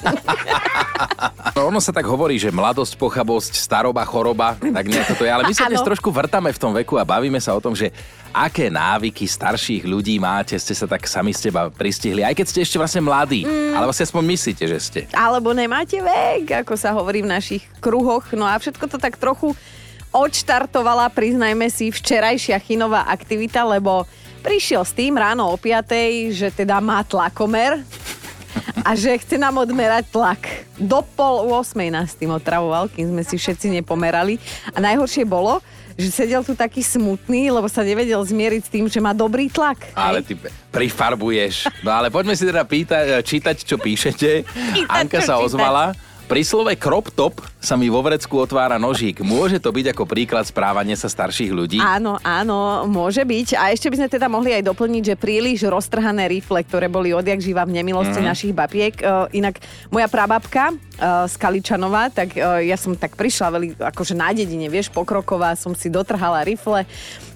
No, 1.55 1.71
ono 1.71 1.79
sa 1.79 1.95
tak 1.95 2.03
hovorí, 2.03 2.35
že 2.35 2.51
mladosť, 2.51 2.99
pochabosť, 2.99 3.55
staroba, 3.55 4.03
choroba, 4.03 4.59
tak 4.59 4.85
nejako 4.91 5.13
to 5.15 5.23
je. 5.23 5.31
Ale 5.31 5.47
my 5.47 5.55
sa 5.55 5.71
dnes 5.71 5.79
trošku 5.79 6.11
vrtame 6.11 6.51
v 6.51 6.59
tom 6.59 6.75
veku 6.75 6.99
a 6.99 7.07
bavíme 7.07 7.39
sa 7.39 7.55
o 7.55 7.63
tom, 7.63 7.71
že 7.71 7.95
aké 8.35 8.67
návyky 8.67 9.23
starších 9.23 9.87
ľudí 9.87 10.19
máte, 10.19 10.59
ste 10.59 10.75
sa 10.75 10.83
tak 10.83 11.07
sami 11.07 11.31
z 11.31 11.47
teba 11.47 11.71
pristihli, 11.71 12.27
aj 12.27 12.34
keď 12.35 12.45
ste 12.45 12.59
ešte 12.67 12.77
vlastne 12.77 13.01
mladí. 13.01 13.47
Mm. 13.47 13.79
Ale 13.79 13.87
vlastne 13.87 14.05
aspoň 14.05 14.23
myslíte, 14.35 14.63
že 14.67 14.77
ste. 14.83 14.99
Alebo 15.15 15.55
nemáte 15.55 15.97
vek, 16.03 16.67
ako 16.67 16.75
sa 16.75 16.91
hovorí 16.91 17.23
v 17.23 17.31
našich 17.31 17.63
kruhoch. 17.79 18.27
No 18.35 18.43
a 18.43 18.59
všetko 18.59 18.85
to 18.91 18.97
tak 18.99 19.15
trochu 19.15 19.55
odštartovala, 20.15 21.11
priznajme 21.11 21.67
si, 21.67 21.91
včerajšia 21.91 22.55
chinová 22.63 23.07
aktivita, 23.11 23.67
lebo 23.67 24.07
prišiel 24.43 24.87
s 24.87 24.95
tým 24.95 25.19
ráno 25.19 25.51
o 25.51 25.55
5, 25.59 26.31
že 26.31 26.47
teda 26.55 26.79
má 26.79 27.03
tlakomer 27.03 27.83
a 28.85 28.95
že 28.95 29.17
chce 29.19 29.35
nám 29.35 29.59
odmerať 29.59 30.07
tlak. 30.13 30.41
Do 30.79 31.03
pol 31.03 31.51
8 31.51 31.75
nás 31.91 32.15
tým 32.15 32.31
otravoval, 32.31 32.87
kým 32.87 33.11
sme 33.11 33.23
si 33.27 33.35
všetci 33.35 33.81
nepomerali. 33.81 34.39
A 34.71 34.79
najhoršie 34.79 35.27
bolo, 35.27 35.59
že 35.95 36.11
sedel 36.11 36.43
tu 36.43 36.51
taký 36.51 36.83
smutný, 36.83 37.47
lebo 37.47 37.71
sa 37.71 37.79
nevedel 37.79 38.19
zmieriť 38.19 38.61
s 38.67 38.69
tým, 38.69 38.85
že 38.91 38.99
má 38.99 39.15
dobrý 39.15 39.47
tlak. 39.47 39.95
Ale 39.95 40.19
ty 40.19 40.35
prifarbuješ. 40.71 41.71
No 41.87 41.95
ale 41.95 42.11
poďme 42.11 42.35
si 42.35 42.43
teda 42.43 42.67
pýtať, 42.67 43.23
čítať, 43.23 43.55
čo 43.63 43.79
píšete. 43.79 44.43
Anka 44.91 45.23
čo 45.23 45.27
sa 45.31 45.35
čítať. 45.39 45.45
ozvala. 45.47 45.95
Pri 46.25 46.41
slove 46.41 46.73
crop 46.81 47.13
top 47.13 47.37
sa 47.61 47.77
mi 47.77 47.85
vo 47.85 48.01
vrecku 48.01 48.41
otvára 48.41 48.81
nožík. 48.81 49.21
Môže 49.21 49.61
to 49.61 49.69
byť 49.69 49.93
ako 49.93 50.09
príklad 50.09 50.41
správania 50.41 50.97
sa 50.97 51.05
starších 51.05 51.53
ľudí? 51.53 51.77
Áno, 51.77 52.17
áno, 52.25 52.89
môže 52.89 53.21
byť. 53.21 53.53
A 53.53 53.69
ešte 53.69 53.93
by 53.93 53.95
sme 54.01 54.09
teda 54.09 54.25
mohli 54.25 54.49
aj 54.57 54.65
doplniť, 54.65 55.13
že 55.13 55.21
príliš 55.21 55.69
roztrhané 55.69 56.25
rifle, 56.25 56.65
ktoré 56.65 56.89
boli 56.89 57.13
odjak 57.13 57.45
živa 57.45 57.61
v 57.69 57.77
nemilosti 57.77 58.17
mm. 58.17 58.25
našich 58.25 58.57
babiek. 58.57 58.97
Uh, 59.05 59.29
inak 59.37 59.61
moja 59.93 60.09
prababka 60.09 60.73
uh, 60.73 61.29
z 61.29 61.37
Kaličanova, 61.37 62.09
tak 62.09 62.33
uh, 62.33 62.57
ja 62.57 62.73
som 62.73 62.97
tak 62.97 63.13
prišla 63.13 63.53
veľmi, 63.53 63.69
akože 63.77 64.17
na 64.17 64.33
dedine, 64.33 64.65
vieš, 64.65 64.89
pokroková, 64.89 65.53
som 65.53 65.77
si 65.77 65.93
dotrhala 65.93 66.41
rifle. 66.41 66.89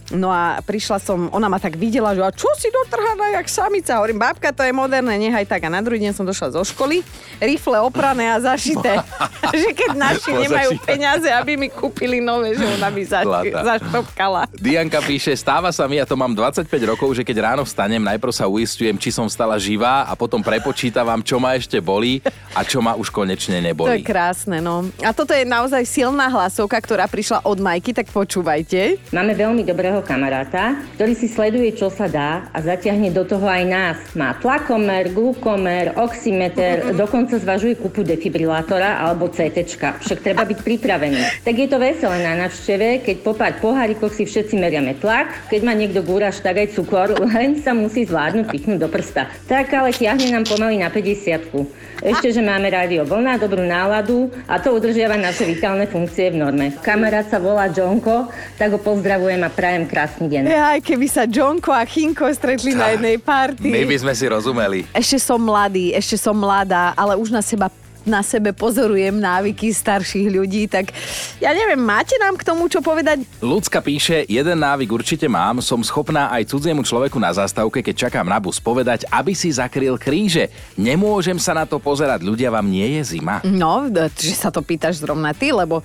No 0.10 0.34
a 0.34 0.58
prišla 0.66 0.98
som, 0.98 1.30
ona 1.30 1.46
ma 1.46 1.62
tak 1.62 1.78
videla, 1.78 2.18
že 2.18 2.22
a 2.26 2.34
čo 2.34 2.50
si 2.58 2.74
dotrhaná 2.74 3.38
jak 3.38 3.48
samica? 3.48 4.02
Hovorím, 4.02 4.18
babka, 4.18 4.50
to 4.50 4.66
je 4.66 4.74
moderné, 4.74 5.22
nechaj 5.22 5.46
tak. 5.46 5.62
A 5.66 5.70
na 5.70 5.86
druhý 5.86 6.02
deň 6.02 6.18
som 6.18 6.26
došla 6.26 6.58
zo 6.58 6.66
školy, 6.66 7.06
rifle 7.38 7.78
oprané 7.78 8.34
a 8.34 8.42
zašité. 8.42 9.06
že 9.62 9.70
keď 9.78 9.92
naši 9.94 10.32
nemajú 10.34 10.70
peniaze, 10.82 11.30
aby 11.30 11.58
mi 11.58 11.70
kúpili 11.70 12.18
nové, 12.18 12.58
že 12.58 12.66
ona 12.66 12.90
by 12.90 13.02
zaš- 13.06 13.54
zaštopkala. 13.54 14.50
Dianka 14.58 15.00
píše, 15.06 15.38
stáva 15.38 15.70
sa 15.70 15.86
mi, 15.86 16.02
ja 16.02 16.10
to 16.10 16.18
mám 16.18 16.34
25 16.34 16.66
rokov, 16.90 17.14
že 17.14 17.22
keď 17.22 17.54
ráno 17.54 17.64
vstanem, 17.64 18.02
najprv 18.02 18.34
sa 18.34 18.50
uistujem, 18.50 18.98
či 18.98 19.14
som 19.14 19.30
vstala 19.30 19.62
živá 19.62 20.10
a 20.10 20.18
potom 20.18 20.42
prepočítavam, 20.42 21.22
čo 21.22 21.38
ma 21.38 21.54
ešte 21.54 21.78
bolí 21.78 22.22
a 22.58 22.66
čo 22.66 22.82
ma 22.82 22.98
už 22.98 23.14
konečne 23.14 23.62
To 23.62 23.94
je 23.94 24.02
krásne, 24.02 24.58
no. 24.58 24.90
A 25.06 25.14
toto 25.14 25.38
je 25.38 25.46
naozaj 25.46 25.86
silná 25.86 26.28
hlasovka, 26.34 26.82
ktorá 26.82 27.06
prišla 27.06 27.46
od 27.46 27.62
Majky, 27.62 27.94
tak 27.94 28.10
počúvajte. 28.10 28.98
Máme 29.14 29.38
veľmi 29.38 29.62
dobrého 29.62 29.99
kamaráta, 30.02 30.80
ktorý 30.98 31.14
si 31.16 31.28
sleduje, 31.28 31.76
čo 31.76 31.92
sa 31.92 32.10
dá 32.10 32.48
a 32.52 32.60
zatiahne 32.60 33.12
do 33.14 33.24
toho 33.24 33.46
aj 33.46 33.64
nás. 33.68 33.98
Má 34.16 34.36
tlakomer, 34.38 35.12
glukomer, 35.14 35.96
oximeter, 36.00 36.90
dokonca 37.02 37.38
zvažuje 37.38 37.78
kúpu 37.80 38.04
defibrilátora 38.04 39.00
alebo 39.04 39.32
CT. 39.32 39.80
Však 40.02 40.20
treba 40.20 40.44
byť 40.44 40.60
pripravený. 40.62 41.46
Tak 41.46 41.56
je 41.56 41.68
to 41.70 41.78
veselé 41.78 42.18
na 42.24 42.48
návšteve, 42.48 43.06
keď 43.06 43.16
po 43.22 43.36
pár 43.36 43.58
pohárikoch 43.60 44.12
si 44.12 44.26
všetci 44.28 44.56
meriame 44.58 44.98
tlak, 44.98 45.52
keď 45.52 45.62
má 45.64 45.74
niekto 45.76 46.04
gúraš, 46.04 46.42
tak 46.42 46.60
aj 46.60 46.76
cukor, 46.76 47.16
len 47.20 47.60
sa 47.60 47.76
musí 47.76 48.04
zvládnuť 48.08 48.46
pichnúť 48.50 48.80
do 48.80 48.90
prsta. 48.90 49.28
Tak 49.48 49.72
ale 49.76 49.96
tiahne 49.96 50.32
nám 50.32 50.48
pomaly 50.48 50.80
na 50.80 50.88
50 50.88 51.90
ešte, 52.00 52.32
že 52.32 52.40
máme 52.40 52.72
rádio 52.72 53.04
vlna, 53.04 53.44
dobrú 53.44 53.60
náladu 53.60 54.32
a 54.48 54.56
to 54.56 54.72
udržiava 54.72 55.20
naše 55.20 55.44
vitálne 55.44 55.84
funkcie 55.84 56.32
v 56.32 56.40
norme. 56.40 56.72
Kamarát 56.80 57.28
sa 57.28 57.44
volá 57.44 57.68
Johnko, 57.68 58.32
tak 58.56 58.72
ho 58.72 58.80
pozdravujem 58.80 59.44
a 59.44 59.52
prajem 59.52 59.84
krásny 59.90 60.30
deň. 60.30 60.42
Aj 60.54 60.80
keby 60.80 61.10
sa 61.10 61.26
Johnko 61.26 61.74
a 61.74 61.82
Chinko 61.82 62.30
stretli 62.30 62.78
na 62.78 62.94
jednej 62.94 63.18
party. 63.18 63.74
My 63.74 63.90
by 63.90 63.98
sme 63.98 64.14
si 64.14 64.26
rozumeli. 64.30 64.80
Ešte 64.94 65.18
som 65.18 65.42
mladý, 65.42 65.98
ešte 65.98 66.22
som 66.22 66.38
mladá, 66.38 66.94
ale 66.94 67.18
už 67.18 67.34
na 67.34 67.42
seba 67.42 67.74
na 68.08 68.24
sebe 68.24 68.56
pozorujem 68.56 69.14
návyky 69.14 69.70
starších 69.70 70.28
ľudí, 70.32 70.66
tak 70.72 70.96
ja 71.38 71.52
neviem, 71.52 71.80
máte 71.80 72.16
nám 72.18 72.40
k 72.40 72.48
tomu 72.48 72.72
čo 72.72 72.80
povedať? 72.80 73.22
Ľudská 73.44 73.84
píše, 73.84 74.24
jeden 74.26 74.58
návyk 74.58 74.90
určite 74.90 75.28
mám, 75.28 75.60
som 75.60 75.84
schopná 75.84 76.32
aj 76.32 76.50
cudziemu 76.50 76.82
človeku 76.82 77.20
na 77.20 77.36
zastávke, 77.36 77.84
keď 77.84 78.10
čakám 78.10 78.26
na 78.26 78.40
bus, 78.40 78.58
povedať, 78.58 79.04
aby 79.12 79.36
si 79.36 79.52
zakryl 79.52 80.00
kríže. 80.00 80.48
Nemôžem 80.80 81.38
sa 81.38 81.52
na 81.54 81.68
to 81.68 81.78
pozerať, 81.78 82.24
ľudia, 82.24 82.50
vám 82.50 82.66
nie 82.66 83.00
je 83.00 83.20
zima. 83.20 83.44
No, 83.46 83.86
že 84.16 84.36
sa 84.36 84.50
to 84.50 84.64
pýtaš 84.64 85.04
zrovna 85.04 85.36
ty, 85.36 85.52
lebo 85.52 85.84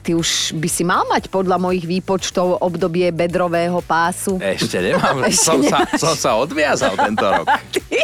ty 0.00 0.16
už 0.16 0.56
by 0.56 0.68
si 0.68 0.82
mal 0.82 1.04
mať 1.06 1.28
podľa 1.28 1.60
mojich 1.60 1.84
výpočtov 1.84 2.64
obdobie 2.64 3.12
bedrového 3.12 3.78
pásu. 3.84 4.40
Ešte 4.40 4.80
nemám, 4.80 5.22
Ešte 5.28 5.44
som, 5.44 5.60
sa, 5.62 5.78
som 5.94 6.14
sa 6.16 6.30
odviazal 6.40 6.96
tento 6.96 7.26
rok. 7.28 7.46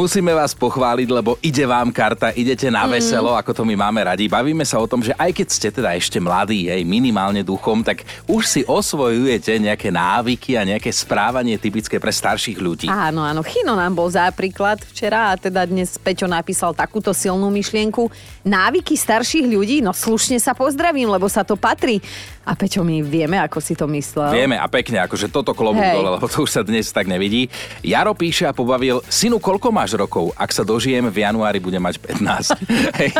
Musíme 0.00 0.32
vás 0.32 0.56
pochváliť, 0.56 1.12
lebo 1.12 1.36
ide 1.44 1.68
vám 1.68 1.92
karta, 1.92 2.32
idete 2.32 2.72
na 2.72 2.88
veselo, 2.88 3.36
ako 3.36 3.52
to 3.52 3.68
my 3.68 3.76
máme 3.76 4.00
radi. 4.00 4.32
Bavíme 4.32 4.64
sa 4.64 4.80
o 4.80 4.88
tom, 4.88 5.04
že 5.04 5.12
aj 5.12 5.28
keď 5.36 5.48
ste 5.52 5.68
teda 5.68 5.92
ešte 5.92 6.16
mladí, 6.16 6.72
hej, 6.72 6.88
minimálne 6.88 7.44
duchom, 7.44 7.84
tak 7.84 8.08
už 8.24 8.42
si 8.48 8.60
osvojujete 8.64 9.60
nejaké 9.60 9.92
návyky 9.92 10.56
a 10.56 10.64
nejaké 10.64 10.88
správanie 10.88 11.60
typické 11.60 12.00
pre 12.00 12.08
starších 12.08 12.56
ľudí. 12.56 12.88
Áno, 12.88 13.20
áno. 13.20 13.44
Chino 13.44 13.76
nám 13.76 13.92
bol 13.92 14.08
za 14.08 14.32
príklad 14.32 14.80
včera 14.88 15.36
a 15.36 15.36
teda 15.36 15.68
dnes 15.68 16.00
Peťo 16.00 16.24
napísal 16.24 16.72
takúto 16.72 17.12
silnú 17.12 17.52
myšlienku. 17.52 18.08
Návyky 18.40 18.96
starších 18.96 19.52
ľudí, 19.52 19.84
no 19.84 19.92
slušne 19.92 20.40
sa 20.40 20.56
pozdravím, 20.56 21.12
lebo 21.12 21.28
sa 21.28 21.44
to 21.44 21.60
patrí. 21.60 22.00
A 22.50 22.58
Peťo, 22.58 22.82
my 22.82 22.98
vieme, 23.06 23.38
ako 23.38 23.62
si 23.62 23.78
to 23.78 23.86
myslel. 23.86 24.34
Vieme 24.34 24.58
a 24.58 24.66
pekne, 24.66 24.98
akože 25.06 25.30
toto 25.30 25.54
klobúk 25.54 25.86
Hej. 25.86 26.02
dole, 26.02 26.18
lebo 26.18 26.26
to 26.26 26.42
už 26.42 26.50
sa 26.50 26.66
dnes 26.66 26.90
tak 26.90 27.06
nevidí. 27.06 27.46
Jaro 27.78 28.10
píše 28.10 28.42
a 28.42 28.50
pobavil, 28.50 29.06
synu, 29.06 29.38
koľko 29.38 29.70
máš 29.70 29.94
rokov? 29.94 30.34
Ak 30.34 30.50
sa 30.50 30.66
dožijem, 30.66 31.06
v 31.06 31.22
januári 31.22 31.62
budem 31.62 31.78
mať 31.78 32.02
15. 32.02 32.58
Hej. 32.98 33.14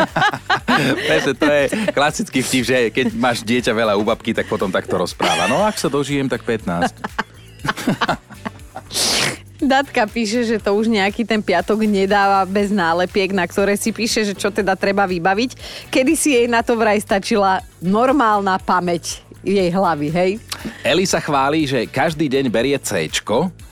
Presne, 1.07 1.33
to 1.39 1.47
je 1.47 1.63
klasický 1.95 2.43
vtip, 2.43 2.63
že 2.67 2.91
keď 2.91 3.15
máš 3.15 3.39
dieťa 3.47 3.71
veľa 3.71 3.95
u 3.95 4.03
babky, 4.03 4.35
tak 4.35 4.51
potom 4.51 4.67
takto 4.67 4.99
rozpráva. 4.99 5.47
No 5.47 5.63
ak 5.63 5.79
sa 5.79 5.87
dožijem, 5.87 6.27
tak 6.27 6.43
15. 6.43 6.91
Datka 9.61 10.09
píše, 10.09 10.41
že 10.41 10.57
to 10.57 10.73
už 10.73 10.89
nejaký 10.89 11.21
ten 11.21 11.37
piatok 11.37 11.85
nedáva 11.85 12.41
bez 12.49 12.73
nálepiek, 12.73 13.29
na 13.29 13.45
ktoré 13.45 13.77
si 13.77 13.93
píše, 13.93 14.25
že 14.25 14.33
čo 14.33 14.49
teda 14.49 14.73
treba 14.73 15.05
vybaviť. 15.05 15.53
Kedy 15.93 16.13
si 16.17 16.33
jej 16.33 16.49
na 16.49 16.65
to 16.65 16.73
vraj 16.73 16.97
stačila 16.97 17.61
normálna 17.77 18.57
pamäť 18.57 19.21
jej 19.41 19.69
hlavy, 19.73 20.07
hej? 20.09 20.31
Eli 20.85 21.05
sa 21.09 21.17
chváli, 21.17 21.65
že 21.65 21.89
každý 21.89 22.29
deň 22.29 22.45
berie 22.53 22.77
C 22.77 23.09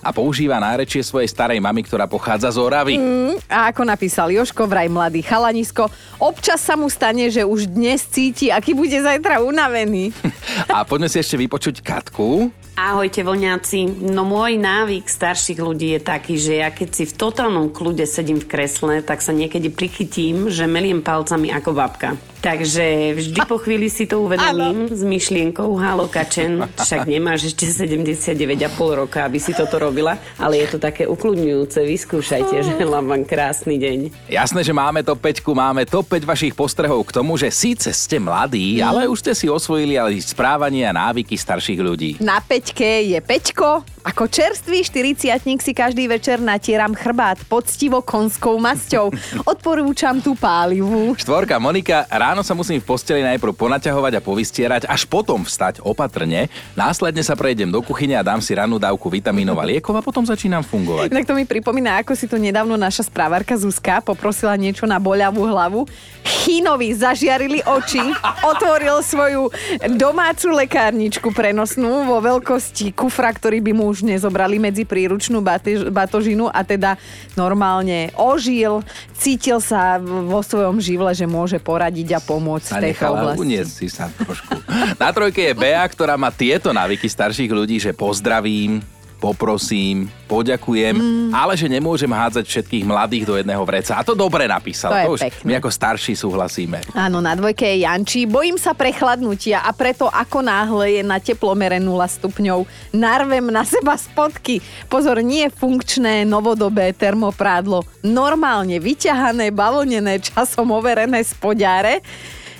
a 0.02 0.10
používa 0.10 0.58
nárečie 0.58 1.06
svojej 1.06 1.30
starej 1.30 1.62
mamy, 1.62 1.86
ktorá 1.86 2.10
pochádza 2.10 2.50
z 2.50 2.58
Oravy. 2.58 2.98
Mm, 2.98 3.38
a 3.46 3.70
ako 3.70 3.86
napísal 3.86 4.34
Joško, 4.34 4.66
vraj 4.66 4.90
mladý 4.90 5.22
chalanisko, 5.22 5.90
občas 6.18 6.62
sa 6.62 6.74
mu 6.74 6.90
stane, 6.90 7.30
že 7.30 7.46
už 7.46 7.70
dnes 7.70 8.02
cíti, 8.10 8.50
aký 8.50 8.74
bude 8.74 8.98
zajtra 8.98 9.42
unavený. 9.46 10.10
A 10.74 10.82
poďme 10.82 11.12
si 11.12 11.22
ešte 11.22 11.38
vypočuť 11.38 11.86
Katku. 11.86 12.50
Ahojte 12.80 13.28
voňáci. 13.28 14.08
No 14.08 14.24
môj 14.24 14.56
návyk 14.56 15.12
starších 15.12 15.60
ľudí 15.60 15.92
je 15.92 16.00
taký, 16.00 16.40
že 16.40 16.64
ja 16.64 16.72
keď 16.72 16.90
si 16.96 17.04
v 17.04 17.12
totálnom 17.12 17.76
kľude 17.76 18.08
sedím 18.08 18.40
v 18.40 18.48
kresle, 18.48 19.04
tak 19.04 19.20
sa 19.20 19.36
niekedy 19.36 19.68
prichytím, 19.68 20.48
že 20.48 20.64
meliem 20.64 21.04
palcami 21.04 21.52
ako 21.52 21.76
babka. 21.76 22.16
Takže 22.40 23.20
vždy 23.20 23.40
po 23.44 23.60
chvíli 23.60 23.92
si 23.92 24.08
to 24.08 24.24
uvedomím 24.24 24.88
s 24.88 25.04
myšlienkou, 25.04 25.76
halo 25.76 26.08
kačen, 26.08 26.72
však 26.80 27.04
nemáš 27.04 27.52
ešte 27.52 27.68
79,5 27.68 28.56
roka, 28.96 29.28
aby 29.28 29.44
si 29.44 29.52
toto 29.52 29.76
robila, 29.76 30.16
ale 30.40 30.64
je 30.64 30.72
to 30.72 30.78
také 30.80 31.04
ukludňujúce, 31.04 31.84
vyskúšajte, 31.84 32.64
želám 32.64 33.12
vám 33.12 33.24
krásny 33.28 33.76
deň. 33.76 34.32
Jasné, 34.32 34.64
že 34.64 34.72
máme 34.72 35.04
top 35.04 35.20
5, 35.20 35.44
máme 35.52 35.84
top 35.84 36.16
5 36.16 36.24
vašich 36.24 36.56
postrehov 36.56 37.04
k 37.12 37.20
tomu, 37.20 37.36
že 37.36 37.52
síce 37.52 37.92
ste 37.92 38.24
mladí, 38.24 38.80
ale 38.80 39.12
už 39.12 39.20
ste 39.20 39.36
si 39.36 39.52
osvojili 39.52 40.00
ale 40.00 40.16
správanie 40.24 40.88
a 40.88 40.96
návyky 40.96 41.36
starších 41.36 41.84
ľudí. 41.84 42.24
Na 42.24 42.40
Peťke 42.70 43.02
je 43.02 43.18
Peťko, 43.18 43.82
Ako 44.08 44.32
čerstvý 44.32 44.80
štyriciatník 44.88 45.60
si 45.60 45.76
každý 45.76 46.08
večer 46.08 46.40
natieram 46.40 46.96
chrbát 46.96 47.36
poctivo 47.52 48.00
konskou 48.00 48.56
masťou. 48.56 49.12
Odporúčam 49.44 50.24
tú 50.24 50.40
pálivú. 50.40 51.12
Štvorka 51.20 51.60
Monika, 51.60 52.08
ráno 52.08 52.40
sa 52.40 52.56
musím 52.56 52.80
v 52.80 52.88
posteli 52.88 53.20
najprv 53.28 53.52
ponaťahovať 53.52 54.14
a 54.16 54.24
povystierať, 54.24 54.82
až 54.88 55.04
potom 55.04 55.44
vstať 55.44 55.84
opatrne. 55.84 56.48
Následne 56.80 57.20
sa 57.28 57.36
prejdem 57.36 57.68
do 57.68 57.84
kuchyne 57.84 58.16
a 58.16 58.24
dám 58.24 58.40
si 58.40 58.56
rannú 58.56 58.80
dávku 58.80 59.12
vitamínov 59.12 59.60
a 59.60 59.68
liekov 59.68 59.92
a 60.00 60.06
potom 60.06 60.24
začínam 60.24 60.64
fungovať. 60.64 61.12
Tak 61.12 61.28
to 61.28 61.36
mi 61.36 61.44
pripomína, 61.44 62.00
ako 62.00 62.16
si 62.16 62.32
tu 62.32 62.40
nedávno 62.40 62.80
naša 62.80 63.04
správárka 63.04 63.60
Zuzka 63.60 64.00
poprosila 64.00 64.56
niečo 64.56 64.88
na 64.88 64.96
boľavú 64.96 65.44
hlavu. 65.44 65.84
Chinovi 66.24 66.96
zažiarili 66.96 67.60
oči, 67.68 68.00
otvoril 68.48 69.04
svoju 69.04 69.52
domácu 70.00 70.56
lekárničku 70.56 71.36
prenosnú 71.36 72.08
vo 72.08 72.24
veľkosti 72.24 72.96
kufra, 72.96 73.36
ktorý 73.36 73.60
by 73.60 73.72
mu 73.76 73.90
už 73.90 73.99
nezobrali 74.04 74.60
medzi 74.60 74.84
príručnú 74.84 75.40
batož, 75.40 75.90
batožinu 75.90 76.52
a 76.52 76.62
teda 76.64 77.00
normálne 77.36 78.12
ožil, 78.16 78.84
cítil 79.16 79.64
sa 79.64 79.98
vo 80.02 80.44
svojom 80.44 80.80
živle, 80.84 81.12
že 81.16 81.30
môže 81.30 81.58
poradiť 81.58 82.16
a 82.16 82.20
pomôcť 82.20 82.68
v 82.68 82.76
A 82.76 82.82
tejto 82.82 82.94
nechala 83.00 83.18
oblasti. 83.22 83.40
uniesť 83.44 83.72
si 83.72 83.88
sa 83.88 84.06
trošku. 84.12 84.52
Na 85.00 85.10
trojke 85.16 85.42
je 85.50 85.54
Bea, 85.56 85.84
ktorá 85.88 86.20
má 86.20 86.30
tieto 86.30 86.76
návyky 86.76 87.08
starších 87.08 87.52
ľudí, 87.52 87.80
že 87.80 87.96
pozdravím, 87.96 88.84
poprosím, 89.20 90.08
poďakujem, 90.32 90.96
mm. 90.96 91.30
ale 91.36 91.60
že 91.60 91.68
nemôžem 91.68 92.08
hádzať 92.08 92.48
všetkých 92.48 92.88
mladých 92.88 93.28
do 93.28 93.36
jedného 93.36 93.60
vreca. 93.68 94.00
A 94.00 94.02
to 94.02 94.16
dobre 94.16 94.48
napísal. 94.48 94.96
To 94.96 94.98
je 94.98 95.14
už 95.20 95.22
pekné. 95.28 95.44
my 95.44 95.54
ako 95.60 95.70
starší 95.70 96.16
súhlasíme. 96.16 96.80
Áno, 96.96 97.20
na 97.20 97.36
dvojke 97.36 97.68
je 97.68 97.84
Janči. 97.84 98.24
Bojím 98.24 98.56
sa 98.56 98.72
prechladnutia 98.72 99.62
a 99.68 99.76
preto 99.76 100.08
ako 100.08 100.40
náhle 100.40 100.98
je 100.98 101.04
na 101.04 101.20
teplomere 101.20 101.78
0 101.78 101.92
stupňov, 102.00 102.64
narvem 102.96 103.52
na 103.52 103.68
seba 103.68 104.00
spodky. 104.00 104.64
Pozor, 104.88 105.20
nie 105.20 105.52
funkčné, 105.52 106.24
novodobé 106.24 106.96
termoprádlo. 106.96 107.84
Normálne 108.08 108.80
vyťahané, 108.80 109.52
bavlnené, 109.52 110.24
časom 110.24 110.72
overené 110.72 111.20
spodiare. 111.28 112.00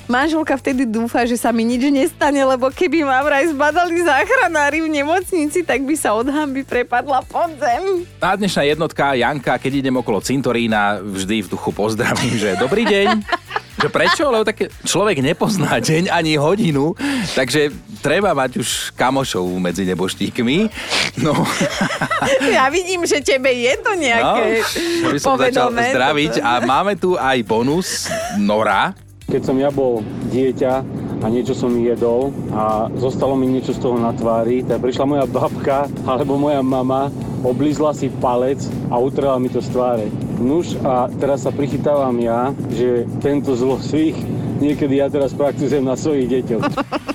Manželka 0.10 0.58
vtedy 0.58 0.90
dúfa, 0.90 1.22
že 1.30 1.38
sa 1.38 1.54
mi 1.54 1.62
nič 1.62 1.86
nestane, 1.94 2.42
lebo 2.42 2.74
keby 2.74 3.06
ma 3.06 3.22
vraj 3.22 3.46
zbadali 3.54 4.02
záchranári 4.02 4.82
v 4.82 4.90
nemocnici, 4.90 5.62
tak 5.62 5.86
by 5.86 5.94
sa 5.94 6.18
od 6.18 6.26
hamby 6.26 6.66
prepadla 6.66 7.22
pod 7.30 7.54
zem. 7.62 8.10
A 8.18 8.34
dnešná 8.34 8.66
jednotka 8.66 9.14
Janka, 9.14 9.62
keď 9.62 9.86
idem 9.86 9.94
okolo 10.02 10.18
cintorína, 10.18 10.98
vždy 11.06 11.46
v 11.46 11.52
duchu 11.54 11.70
pozdravím, 11.70 12.42
že 12.42 12.58
dobrý 12.58 12.90
deň. 12.90 13.22
Že 13.86 13.88
prečo? 13.94 14.26
Lebo 14.34 14.50
tak 14.50 14.74
človek 14.82 15.22
nepozná 15.22 15.78
deň 15.78 16.10
ani 16.10 16.42
hodinu, 16.42 16.98
takže 17.38 17.70
treba 18.02 18.34
mať 18.34 18.66
už 18.66 18.98
kamošov 18.98 19.46
medzi 19.62 19.86
neboštíkmi. 19.86 20.58
No, 21.22 21.38
Ja 22.50 22.66
vidím, 22.74 23.06
že 23.06 23.22
tebe 23.22 23.54
je 23.54 23.78
to 23.78 23.94
nejaké 23.94 24.66
no 25.06 25.14
by 25.14 25.20
som 25.22 25.38
začal 25.38 25.70
zdraviť. 25.70 26.42
A 26.42 26.66
máme 26.66 26.98
tu 26.98 27.14
aj 27.14 27.46
bonus 27.46 28.10
Nora. 28.42 28.98
Keď 29.30 29.42
som 29.46 29.58
ja 29.62 29.70
bol 29.70 30.02
dieťa 30.34 30.74
a 31.22 31.26
niečo 31.30 31.54
som 31.54 31.70
jedol 31.78 32.34
a 32.50 32.90
zostalo 32.98 33.38
mi 33.38 33.46
niečo 33.46 33.78
z 33.78 33.80
toho 33.86 34.02
na 34.02 34.10
tvári, 34.10 34.66
tak 34.66 34.82
prišla 34.82 35.06
moja 35.06 35.26
babka 35.30 35.86
alebo 36.10 36.40
moja 36.40 36.66
mama, 36.66 37.14
oblízla 37.46 37.94
si 37.94 38.10
palec 38.10 38.58
a 38.90 38.98
utrela 38.98 39.38
mi 39.38 39.54
to 39.54 39.62
z 39.62 39.70
tváre. 39.70 40.08
Nuž 40.42 40.80
a 40.82 41.12
teraz 41.22 41.46
sa 41.46 41.54
prichytávam 41.54 42.16
ja, 42.18 42.56
že 42.74 43.06
tento 43.22 43.54
zlosvých 43.54 44.18
niekedy 44.58 44.98
ja 44.98 45.12
teraz 45.12 45.36
praktizujem 45.38 45.86
na 45.86 45.94
svojich 45.94 46.26
deťoch. 46.26 46.64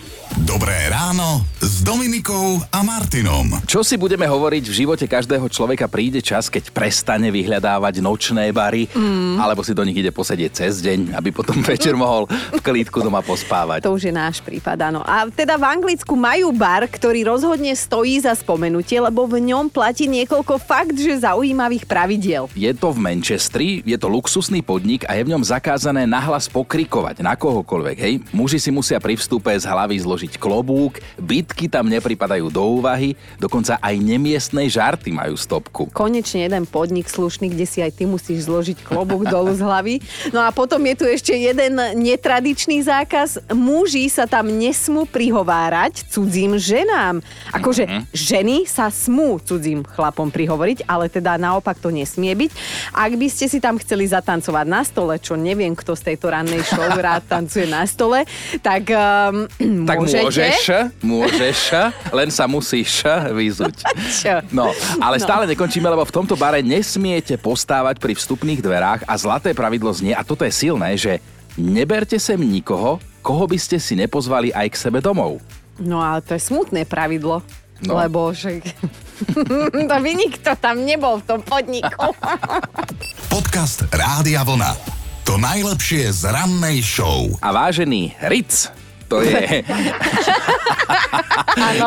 Dobré 0.51 0.77
ráno 0.93 1.54
Dominikou 1.85 2.65
a 2.73 2.81
Martinom. 2.81 3.61
Čo 3.69 3.85
si 3.85 4.01
budeme 4.01 4.25
hovoriť, 4.25 4.73
v 4.73 4.73
živote 4.73 5.05
každého 5.05 5.45
človeka 5.53 5.85
príde 5.85 6.25
čas, 6.25 6.49
keď 6.49 6.73
prestane 6.73 7.29
vyhľadávať 7.29 8.01
nočné 8.01 8.57
bary, 8.57 8.89
mm. 8.89 9.37
alebo 9.37 9.61
si 9.61 9.77
do 9.77 9.85
nich 9.85 10.01
ide 10.01 10.09
posedieť 10.09 10.65
cez 10.65 10.81
deň, 10.81 11.13
aby 11.13 11.29
potom 11.29 11.61
večer 11.77 11.93
mohol 11.93 12.25
v 12.25 12.61
klídku 12.65 13.05
doma 13.05 13.21
pospávať. 13.21 13.85
To 13.85 14.01
už 14.01 14.09
je 14.09 14.17
náš 14.17 14.41
prípad, 14.41 14.81
áno. 14.81 15.05
A 15.05 15.29
teda 15.29 15.61
v 15.61 15.77
Anglicku 15.77 16.17
majú 16.17 16.57
bar, 16.57 16.89
ktorý 16.89 17.29
rozhodne 17.29 17.77
stojí 17.77 18.17
za 18.17 18.33
spomenutie, 18.33 18.97
lebo 19.05 19.29
v 19.29 19.45
ňom 19.53 19.69
platí 19.69 20.09
niekoľko 20.09 20.57
fakt, 20.65 20.97
že 20.97 21.21
zaujímavých 21.21 21.85
pravidiel. 21.85 22.49
Je 22.57 22.73
to 22.73 22.97
v 22.97 23.13
Manchestri, 23.13 23.85
je 23.85 24.01
to 24.01 24.09
luxusný 24.09 24.65
podnik 24.65 25.05
a 25.05 25.21
je 25.21 25.29
v 25.29 25.37
ňom 25.37 25.45
zakázané 25.45 26.09
nahlas 26.09 26.49
pokrikovať 26.49 27.21
na 27.21 27.37
kohokoľvek, 27.37 27.97
hej. 28.01 28.15
Muži 28.33 28.57
si 28.57 28.73
musia 28.73 28.97
pri 28.97 29.21
vstupe 29.21 29.53
z 29.53 29.69
hlavy 29.69 30.01
zložiť 30.01 30.41
klobúk, 30.41 31.05
bitky 31.21 31.74
tam 31.75 31.91
nepripadajú 31.91 32.55
do 32.55 32.79
úvahy, 32.79 33.19
dokonca 33.43 33.83
aj 33.83 33.99
nemiestnej 33.99 34.71
žarty 34.71 35.11
majú 35.11 35.35
stopku. 35.35 35.91
Konečne 35.91 36.47
jeden 36.47 36.71
podnik 36.71 37.11
slušný, 37.11 37.51
kde 37.51 37.67
si 37.67 37.83
aj 37.83 37.99
ty 37.99 38.07
musíš 38.07 38.47
zložiť 38.47 38.87
klobúk 38.87 39.27
dolu 39.27 39.51
z 39.51 39.67
hlavy. 39.67 39.95
No 40.31 40.39
a 40.39 40.55
potom 40.55 40.79
je 40.87 40.95
tu 40.95 41.05
ešte 41.05 41.35
jeden 41.35 41.75
netradičný 41.99 42.79
zákaz. 42.87 43.51
Muži 43.51 44.07
sa 44.07 44.31
tam 44.31 44.47
nesmú 44.47 45.03
prihovárať 45.03 46.07
cudzím 46.07 46.55
ženám. 46.55 47.19
Akože 47.51 48.07
ženy 48.15 48.71
sa 48.71 48.87
smú 48.87 49.43
cudzím 49.43 49.83
chlapom 49.83 50.31
prihovoriť, 50.31 50.87
ale 50.87 51.11
teda 51.11 51.35
naopak 51.35 51.83
to 51.83 51.91
nesmie 51.91 52.31
byť. 52.39 52.51
Ak 52.95 53.19
by 53.19 53.27
ste 53.27 53.51
si 53.51 53.59
tam 53.59 53.83
chceli 53.83 54.07
zatancovať 54.07 54.67
na 54.71 54.87
stole, 54.87 55.19
čo 55.19 55.35
neviem, 55.35 55.75
kto 55.75 55.99
z 55.99 56.15
tejto 56.15 56.31
rannej 56.31 56.63
show 56.63 56.87
rád 56.87 57.27
tancuje 57.27 57.67
na 57.67 57.83
stole, 57.89 58.23
tak 58.61 58.87
um, 58.95 59.49
Tak 59.89 59.97
môžete. 59.99 60.23
môžeš, 60.29 60.61
môžeš, 61.01 61.59
len 62.11 62.29
sa 62.29 62.45
musíš 62.45 63.05
vyzuť. 63.31 63.77
Čo? 64.21 64.43
No, 64.51 64.71
ale 64.99 65.17
No. 65.17 65.25
stále 65.25 65.45
nekončíme, 65.47 65.87
lebo 65.87 66.03
v 66.03 66.13
tomto 66.13 66.35
bare 66.35 66.61
nesmiete 66.61 67.37
postávať 67.37 67.99
pri 67.99 68.13
vstupných 68.13 68.61
dverách 68.61 69.07
a 69.07 69.15
zlaté 69.15 69.53
pravidlo 69.53 69.89
znie, 69.91 70.13
a 70.13 70.21
toto 70.21 70.43
je 70.43 70.51
silné, 70.51 70.95
že 70.95 71.23
neberte 71.55 72.17
sem 72.17 72.37
nikoho, 72.37 72.99
koho 73.21 73.45
by 73.47 73.57
ste 73.57 73.79
si 73.79 73.95
nepozvali 73.95 74.51
aj 74.51 74.67
k 74.69 74.81
sebe 74.81 74.99
domov. 74.99 75.39
No 75.77 75.99
ale 75.99 76.21
to 76.21 76.35
je 76.35 76.43
smutné 76.43 76.85
pravidlo. 76.85 77.41
No. 77.83 77.99
Lebo 77.99 78.31
že... 78.31 78.63
to 79.91 79.97
by 79.99 80.11
nikto 80.15 80.55
tam 80.57 80.83
nebol 80.83 81.19
v 81.19 81.27
tom 81.27 81.41
podniku. 81.43 82.15
Podcast 83.33 83.87
Rádia 83.91 84.43
Vlna. 84.43 84.73
To 85.25 85.41
najlepšie 85.41 86.13
z 86.13 86.29
rannej 86.29 86.85
show. 86.85 87.33
A 87.41 87.49
vážený 87.51 88.13
Ritz, 88.29 88.69
to 89.15 89.23
je, 89.23 89.63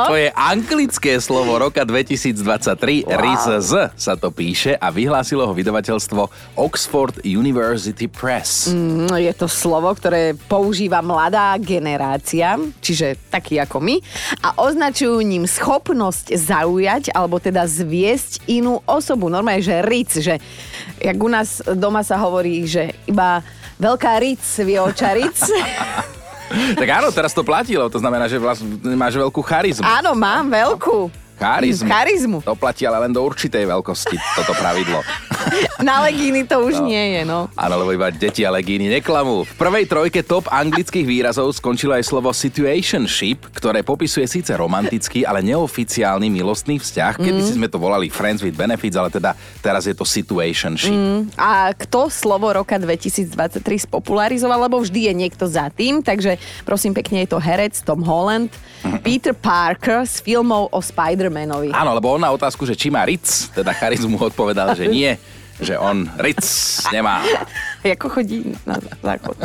to 0.08 0.16
je 0.16 0.30
anglické 0.32 1.20
slovo 1.20 1.60
roka 1.60 1.84
2023. 1.84 3.04
Wow. 3.04 3.20
RIZ 3.20 3.48
sa 3.96 4.14
to 4.16 4.32
píše 4.32 4.80
a 4.80 4.88
vyhlásilo 4.92 5.44
ho 5.44 5.54
vydavateľstvo 5.54 6.22
Oxford 6.56 7.20
University 7.24 8.08
Press. 8.08 8.72
Mm, 8.72 9.12
Je 9.20 9.34
to 9.36 9.52
slovo, 9.52 9.92
ktoré 9.92 10.34
používa 10.48 11.04
mladá 11.04 11.56
generácia, 11.60 12.56
čiže 12.80 13.20
takí 13.28 13.60
ako 13.60 13.84
my, 13.84 13.96
a 14.44 14.56
označujú 14.62 15.20
ním 15.24 15.46
schopnosť 15.46 16.32
zaujať, 16.36 17.04
alebo 17.12 17.42
teda 17.42 17.68
zviesť 17.68 18.48
inú 18.48 18.80
osobu. 18.88 19.28
Normálne, 19.28 19.64
že 19.64 19.84
ric, 19.84 20.12
že 20.18 20.40
jak 21.02 21.18
u 21.18 21.30
nás 21.30 21.62
doma 21.76 22.02
sa 22.02 22.18
hovorí, 22.22 22.66
že 22.66 22.96
iba 23.06 23.44
veľká 23.78 24.18
ric 24.22 24.42
vie 24.64 24.80
očaric. 24.82 25.38
Tak 26.50 26.88
áno, 26.88 27.12
teraz 27.12 27.36
to 27.36 27.44
platilo, 27.44 27.92
to 27.92 28.00
znamená, 28.00 28.32
že 28.32 28.40
vlastne 28.40 28.80
máš 28.96 29.20
veľkú 29.20 29.42
charizmu. 29.44 29.84
Áno, 29.84 30.16
mám 30.16 30.48
veľkú. 30.48 31.27
Charizmu. 31.38 31.90
Charizmu. 31.90 32.38
To 32.42 32.58
platí 32.58 32.90
ale 32.90 33.06
len 33.06 33.14
do 33.14 33.22
určitej 33.22 33.70
veľkosti, 33.70 34.18
toto 34.34 34.58
pravidlo. 34.58 35.06
Na 35.88 36.02
legíny 36.02 36.44
to 36.50 36.66
už 36.66 36.82
nie 36.82 37.18
je, 37.18 37.22
no. 37.22 37.48
Áno, 37.54 37.76
lebo 37.78 37.94
iba 37.94 38.10
deti 38.10 38.42
a 38.42 38.50
legíny 38.50 38.90
neklamú. 38.90 39.46
V 39.46 39.54
prvej 39.56 39.86
trojke 39.86 40.26
top 40.26 40.50
anglických 40.50 41.06
výrazov 41.06 41.54
skončilo 41.54 41.94
aj 41.94 42.04
slovo 42.04 42.34
situationship, 42.34 43.54
ktoré 43.54 43.86
popisuje 43.86 44.26
síce 44.26 44.50
romantický, 44.58 45.24
ale 45.24 45.46
neoficiálny 45.46 46.34
milostný 46.34 46.82
vzťah. 46.82 47.22
Kedy 47.22 47.42
si 47.46 47.54
sme 47.56 47.70
to 47.70 47.78
volali 47.78 48.10
friends 48.10 48.42
with 48.42 48.58
benefits, 48.58 48.98
ale 48.98 49.14
teda 49.14 49.38
teraz 49.62 49.86
je 49.86 49.94
to 49.94 50.04
situationship. 50.04 50.92
Mm, 50.92 51.30
a 51.38 51.70
kto 51.78 52.10
slovo 52.10 52.50
roka 52.50 52.82
2023 52.82 53.86
spopularizoval, 53.86 54.66
lebo 54.66 54.82
vždy 54.82 55.10
je 55.10 55.14
niekto 55.14 55.46
za 55.46 55.70
tým, 55.70 56.02
takže 56.02 56.42
prosím 56.66 56.98
pekne 56.98 57.24
je 57.24 57.30
to 57.30 57.38
herec 57.38 57.78
Tom 57.86 58.02
Holland, 58.02 58.50
Peter 59.06 59.38
Parker 59.38 60.10
z 60.10 60.26
filmov 60.26 60.74
o 60.74 60.82
Spider-Manovi. 61.28 61.76
Áno, 61.76 61.92
lebo 61.94 62.16
on 62.16 62.24
na 62.24 62.32
otázku, 62.32 62.64
že 62.64 62.74
či 62.74 62.88
má 62.88 63.04
Ritz, 63.04 63.52
teda 63.52 63.76
charizmu 63.76 64.16
odpovedal, 64.16 64.74
že 64.74 64.88
nie, 64.88 65.12
že 65.60 65.76
on 65.76 66.08
Ritz 66.16 66.88
nemá. 66.90 67.22
Ako 67.84 68.08
chodí 68.08 68.56
na 68.64 68.80
záchod. 69.04 69.36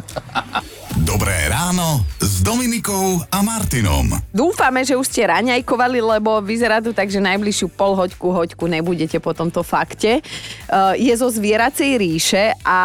Dobré 1.02 1.34
ráno 1.50 2.04
s 2.22 2.44
Dominikou 2.44 3.18
a 3.32 3.38
Martinom. 3.42 4.12
Dúfame, 4.30 4.86
že 4.86 4.94
už 4.94 5.08
ste 5.08 5.26
raňajkovali, 5.26 5.98
lebo 5.98 6.38
vyzerá 6.44 6.78
to 6.78 6.94
tak, 6.94 7.10
že 7.10 7.18
najbližšiu 7.18 7.72
polhoďku, 7.74 8.28
hoďku 8.30 8.64
nebudete 8.70 9.18
po 9.18 9.32
tomto 9.34 9.64
fakte. 9.66 10.22
Uh, 10.68 10.94
je 10.94 11.12
zo 11.16 11.26
zvieracej 11.32 11.90
ríše 11.98 12.52
a 12.62 12.78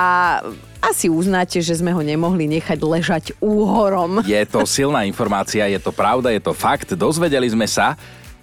asi 0.78 1.10
uznáte, 1.12 1.60
že 1.60 1.74
sme 1.74 1.92
ho 1.92 2.00
nemohli 2.00 2.48
nechať 2.48 2.80
ležať 2.80 3.26
úhorom. 3.44 4.24
Je 4.24 4.40
to 4.48 4.64
silná 4.64 5.04
informácia, 5.04 5.68
je 5.68 5.82
to 5.82 5.92
pravda, 5.92 6.32
je 6.32 6.40
to 6.40 6.54
fakt. 6.56 6.96
Dozvedeli 6.96 7.50
sme 7.50 7.68
sa, 7.68 7.98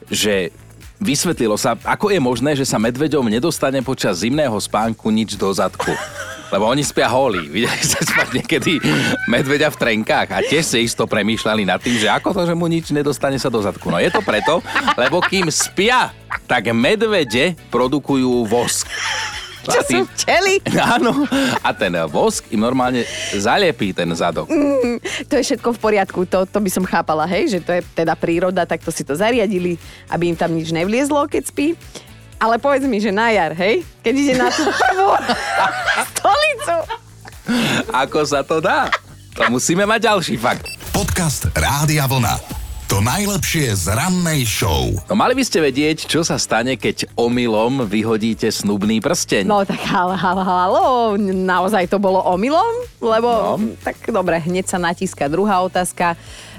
že 0.09 0.53
vysvetlilo 1.03 1.59
sa, 1.59 1.77
ako 1.85 2.09
je 2.09 2.21
možné, 2.23 2.57
že 2.57 2.65
sa 2.65 2.81
medveďom 2.81 3.29
nedostane 3.29 3.83
počas 3.85 4.25
zimného 4.25 4.55
spánku 4.57 5.13
nič 5.13 5.37
do 5.37 5.51
zadku. 5.53 5.93
Lebo 6.55 6.71
oni 6.71 6.87
spia 6.87 7.11
holí. 7.11 7.51
Videli 7.51 7.83
ste 7.83 7.99
spať 8.05 8.29
niekedy 8.39 8.79
medveďa 9.27 9.75
v 9.75 9.81
trenkách 9.81 10.29
a 10.31 10.39
tiež 10.39 10.63
si 10.63 10.87
isto 10.87 11.03
premýšľali 11.03 11.67
nad 11.67 11.83
tým, 11.83 11.99
že 11.99 12.07
ako 12.07 12.31
to, 12.31 12.43
že 12.47 12.55
mu 12.55 12.71
nič 12.71 12.95
nedostane 12.95 13.35
sa 13.43 13.51
do 13.51 13.59
zadku. 13.59 13.91
No 13.91 13.99
je 13.99 14.07
to 14.07 14.23
preto, 14.23 14.63
lebo 14.95 15.19
kým 15.19 15.51
spia, 15.51 16.15
tak 16.47 16.71
medvede 16.71 17.59
produkujú 17.75 18.47
vosk. 18.47 18.87
Čo 19.65 19.81
sú 19.85 19.99
včely? 20.13 20.61
Áno, 20.97 21.25
a 21.65 21.71
ten 21.73 21.93
vosk 22.09 22.49
im 22.53 22.61
normálne 22.61 23.09
zalepí 23.33 23.97
ten 23.97 24.09
zadok. 24.13 24.49
Mm, 24.53 25.01
to 25.29 25.41
je 25.41 25.43
všetko 25.53 25.75
v 25.75 25.79
poriadku, 25.81 26.21
to, 26.29 26.45
to 26.45 26.59
by 26.61 26.71
som 26.71 26.85
chápala, 26.85 27.25
hej, 27.25 27.57
že 27.57 27.59
to 27.65 27.73
je 27.73 27.81
teda 27.97 28.13
príroda, 28.15 28.69
tak 28.69 28.85
to 28.85 28.93
si 28.93 29.03
to 29.03 29.17
zariadili, 29.17 29.81
aby 30.13 30.33
im 30.33 30.37
tam 30.37 30.53
nič 30.53 30.71
nevliezlo, 30.71 31.25
keď 31.27 31.43
spí. 31.49 31.67
Ale 32.37 32.61
povedz 32.61 32.85
mi, 32.85 33.01
že 33.01 33.15
na 33.15 33.33
jar, 33.33 33.57
hej, 33.57 33.87
keď 34.05 34.15
ide 34.15 34.35
na 34.37 34.53
tú 34.53 34.69
prvú 34.69 35.09
stolicu. 36.13 36.77
Ako 37.95 38.21
sa 38.29 38.45
to 38.45 38.61
dá? 38.61 38.93
To 39.35 39.49
musíme 39.51 39.89
mať 39.89 40.01
ďalší 40.13 40.37
fakt. 40.39 40.69
Podcast 40.95 41.51
Rádia 41.59 42.07
Vlna. 42.07 42.54
To 42.95 43.03
najlepšie 43.03 43.75
z 43.75 43.91
rannej 43.91 44.47
show. 44.47 44.87
No 45.11 45.19
mali 45.19 45.35
by 45.35 45.43
ste 45.43 45.59
vedieť, 45.59 46.07
čo 46.07 46.23
sa 46.23 46.39
stane, 46.39 46.79
keď 46.79 47.11
omylom 47.19 47.91
vyhodíte 47.91 48.47
snubný 48.55 49.03
prsteň. 49.03 49.51
No 49.51 49.67
tak 49.67 49.83
halo, 49.83 50.15
halo, 50.15 50.43
halo, 50.47 50.85
naozaj 51.19 51.91
to 51.91 51.99
bolo 51.99 52.23
omylom? 52.23 52.87
Lebo, 53.03 53.59
no. 53.59 53.75
tak 53.83 53.99
dobre, 54.07 54.39
hneď 54.39 54.71
sa 54.71 54.79
natíska 54.79 55.27
druhá 55.27 55.67
otázka 55.67 56.15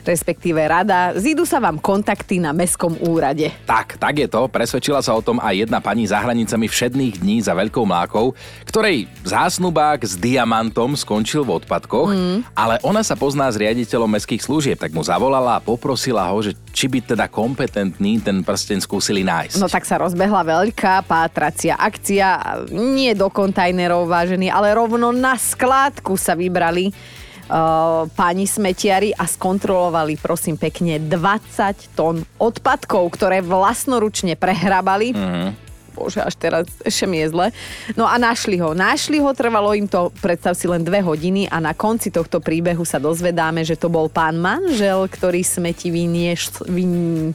respektíve 0.06 0.62
rada. 0.62 1.18
Zídu 1.18 1.44
sa 1.44 1.58
vám 1.58 1.82
kontakty 1.82 2.38
na 2.38 2.54
Mestskom 2.54 2.96
úrade. 3.02 3.50
Tak, 3.66 3.98
tak 3.98 4.22
je 4.22 4.30
to. 4.30 4.46
Presvedčila 4.48 5.02
sa 5.02 5.18
o 5.18 5.22
tom 5.26 5.42
aj 5.42 5.66
jedna 5.66 5.82
pani 5.82 6.06
za 6.06 6.22
hranicami 6.22 6.70
všedných 6.70 7.20
dní 7.20 7.42
za 7.42 7.58
Veľkou 7.58 7.84
mlákou, 7.84 8.38
ktorej 8.70 9.10
zásnubák 9.26 10.06
s 10.06 10.16
diamantom 10.16 10.94
skončil 10.94 11.42
v 11.42 11.60
odpadkoch, 11.62 12.14
mm. 12.14 12.38
ale 12.54 12.78
ona 12.86 13.02
sa 13.02 13.18
pozná 13.18 13.50
s 13.50 13.58
riaditeľom 13.58 14.08
mestských 14.08 14.46
služieb, 14.46 14.78
tak 14.78 14.94
mu 14.94 15.02
zavolala 15.02 15.58
a 15.58 15.64
poprosila 15.64 16.30
ho, 16.30 16.38
že 16.40 16.54
či 16.70 16.86
by 16.86 17.16
teda 17.16 17.26
kompetentný 17.32 18.22
ten 18.22 18.46
prsten 18.46 18.80
skúsili 18.84 19.26
nájsť. 19.26 19.58
No 19.58 19.72
tak 19.72 19.88
sa 19.88 19.98
rozbehla 19.98 20.46
veľká 20.46 21.02
pátracia 21.10 21.80
akcia, 21.80 22.60
nie 22.70 23.16
do 23.18 23.32
kontajnerov 23.32 24.06
vážený, 24.06 24.54
ale 24.54 24.76
rovno 24.78 25.10
na 25.10 25.40
skládku 25.40 26.20
sa 26.20 26.38
vybrali 26.38 26.94
uh, 27.50 28.06
páni 28.14 28.46
smetiari 28.46 29.14
a 29.16 29.26
skontrolovali 29.26 30.18
prosím 30.18 30.58
pekne 30.58 31.02
20 31.02 31.98
tón 31.98 32.26
odpadkov, 32.38 33.14
ktoré 33.14 33.42
vlastnoručne 33.46 34.38
prehrabali. 34.38 35.14
Mm-hmm 35.14 35.66
bože, 35.96 36.20
až 36.20 36.36
teraz 36.36 36.68
ešte 36.84 37.08
mi 37.08 37.24
je 37.24 37.32
zle. 37.32 37.48
No 37.96 38.04
a 38.04 38.20
našli 38.20 38.60
ho. 38.60 38.76
Našli 38.76 39.24
ho, 39.24 39.32
trvalo 39.32 39.72
im 39.72 39.88
to, 39.88 40.12
predstav 40.20 40.52
si, 40.60 40.68
len 40.68 40.84
dve 40.84 41.00
hodiny 41.00 41.48
a 41.48 41.64
na 41.64 41.72
konci 41.72 42.12
tohto 42.12 42.44
príbehu 42.44 42.84
sa 42.84 43.00
dozvedáme, 43.00 43.64
že 43.64 43.80
to 43.80 43.88
bol 43.88 44.12
pán 44.12 44.36
manžel, 44.36 45.08
ktorý 45.08 45.40
smeti 45.40 45.88
vynieš, 45.88 46.68
vyn, 46.68 47.32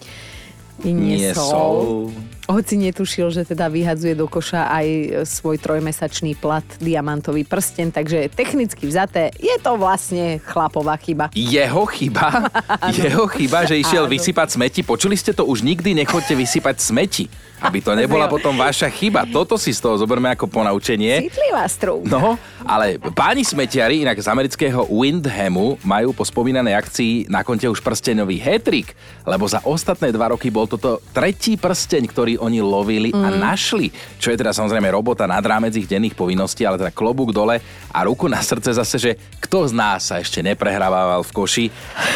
vyniesol. 0.85 2.13
Hoci 2.51 2.75
netušil, 2.75 3.31
že 3.31 3.47
teda 3.47 3.71
vyhadzuje 3.71 4.19
do 4.19 4.27
koša 4.27 4.67
aj 4.75 4.87
svoj 5.23 5.63
trojmesačný 5.63 6.35
plat, 6.35 6.67
diamantový 6.83 7.47
prsten, 7.47 7.95
takže 7.95 8.27
technicky 8.35 8.91
vzaté 8.91 9.31
je 9.39 9.55
to 9.63 9.79
vlastne 9.79 10.43
chlapová 10.43 10.99
chyba. 10.99 11.31
Jeho 11.31 11.87
chyba? 11.87 12.51
Jeho 12.99 13.31
chyba, 13.31 13.71
že 13.71 13.79
išiel 13.79 14.11
vysypať 14.11 14.59
smeti? 14.59 14.81
Počuli 14.83 15.15
ste 15.15 15.31
to? 15.31 15.47
Už 15.47 15.63
nikdy 15.63 15.95
nechoďte 15.95 16.35
vysypať 16.35 16.77
smeti. 16.83 17.31
Aby 17.61 17.85
to 17.85 17.93
nebola 17.93 18.25
potom 18.25 18.57
vaša 18.57 18.89
chyba. 18.89 19.29
Toto 19.29 19.61
si 19.61 19.77
z 19.77 19.85
toho 19.85 20.01
zoberme 20.01 20.33
ako 20.33 20.49
ponaučenie. 20.49 21.29
Citlivá 21.29 21.69
strú. 21.69 22.01
No, 22.09 22.41
ale 22.65 22.97
páni 23.13 23.45
smetiari 23.45 24.01
inak 24.01 24.17
z 24.17 24.33
amerického 24.33 24.89
Windhamu 24.89 25.77
majú 25.85 26.17
po 26.17 26.25
spomínanej 26.25 26.73
akcii 26.73 27.13
na 27.29 27.45
konte 27.45 27.69
už 27.69 27.85
prsteňový 27.85 28.41
hetrik, 28.41 28.97
lebo 29.29 29.45
za 29.45 29.61
ostatné 29.69 30.09
dva 30.09 30.33
roky 30.33 30.49
bol 30.49 30.65
toto 30.65 31.05
tretí 31.13 31.61
prsteň, 31.61 32.03
ktorý 32.09 32.33
oni 32.41 32.65
lovili 32.65 33.13
mm. 33.13 33.21
a 33.21 33.29
našli. 33.37 33.93
Čo 34.17 34.33
je 34.33 34.41
teda 34.41 34.57
samozrejme 34.57 34.89
robota 34.89 35.29
nad 35.29 35.45
rámec 35.45 35.77
ich 35.77 35.87
denných 35.87 36.17
povinností, 36.17 36.65
ale 36.65 36.81
teda 36.81 36.91
klobúk 36.91 37.37
dole 37.37 37.61
a 37.93 37.99
ruku 38.09 38.27
na 38.27 38.41
srdce 38.41 38.75
zase, 38.75 38.97
že 38.97 39.13
kto 39.45 39.69
z 39.69 39.73
nás 39.77 40.09
sa 40.09 40.19
ešte 40.19 40.41
neprehrával 40.41 41.21
v 41.23 41.31
koši 41.37 41.67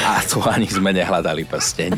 a 0.09 0.25
to 0.25 0.41
ani 0.49 0.67
sme 0.67 0.97
nehľadali 0.97 1.45
prsteň. 1.45 1.93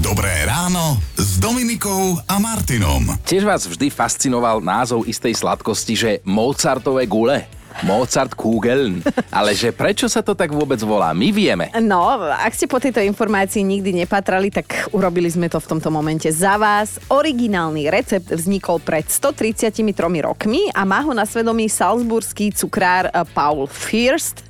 Dobré 0.00 0.46
ráno 0.46 1.02
s 1.18 1.42
Dominikou 1.42 2.20
a 2.28 2.36
Martinom. 2.38 3.10
Tiež 3.26 3.42
vás 3.42 3.66
vždy 3.66 3.90
fascinoval 3.90 4.62
názov 4.62 5.02
istej 5.08 5.34
sladkosti, 5.34 5.94
že 5.98 6.10
Mozartové 6.22 7.10
gule. 7.10 7.59
Mozart 7.84 8.36
Kugeln. 8.36 9.00
Ale 9.32 9.56
že 9.56 9.72
prečo 9.72 10.04
sa 10.06 10.20
to 10.20 10.36
tak 10.36 10.52
vôbec 10.52 10.76
volá? 10.84 11.16
My 11.16 11.32
vieme. 11.32 11.72
No, 11.80 12.04
ak 12.20 12.52
ste 12.52 12.68
po 12.68 12.76
tejto 12.76 13.00
informácii 13.00 13.64
nikdy 13.64 13.96
nepatrali, 14.04 14.52
tak 14.52 14.92
urobili 14.92 15.32
sme 15.32 15.48
to 15.48 15.56
v 15.56 15.76
tomto 15.76 15.88
momente 15.88 16.28
za 16.28 16.60
vás. 16.60 17.00
Originálny 17.08 17.88
recept 17.88 18.28
vznikol 18.28 18.82
pred 18.84 19.08
133 19.08 19.80
rokmi 20.20 20.68
a 20.76 20.84
má 20.84 21.00
ho 21.00 21.16
na 21.16 21.24
svedomí 21.24 21.72
salzburský 21.72 22.52
cukrár 22.52 23.08
eh, 23.08 23.24
Paul 23.32 23.64
First. 23.64 24.44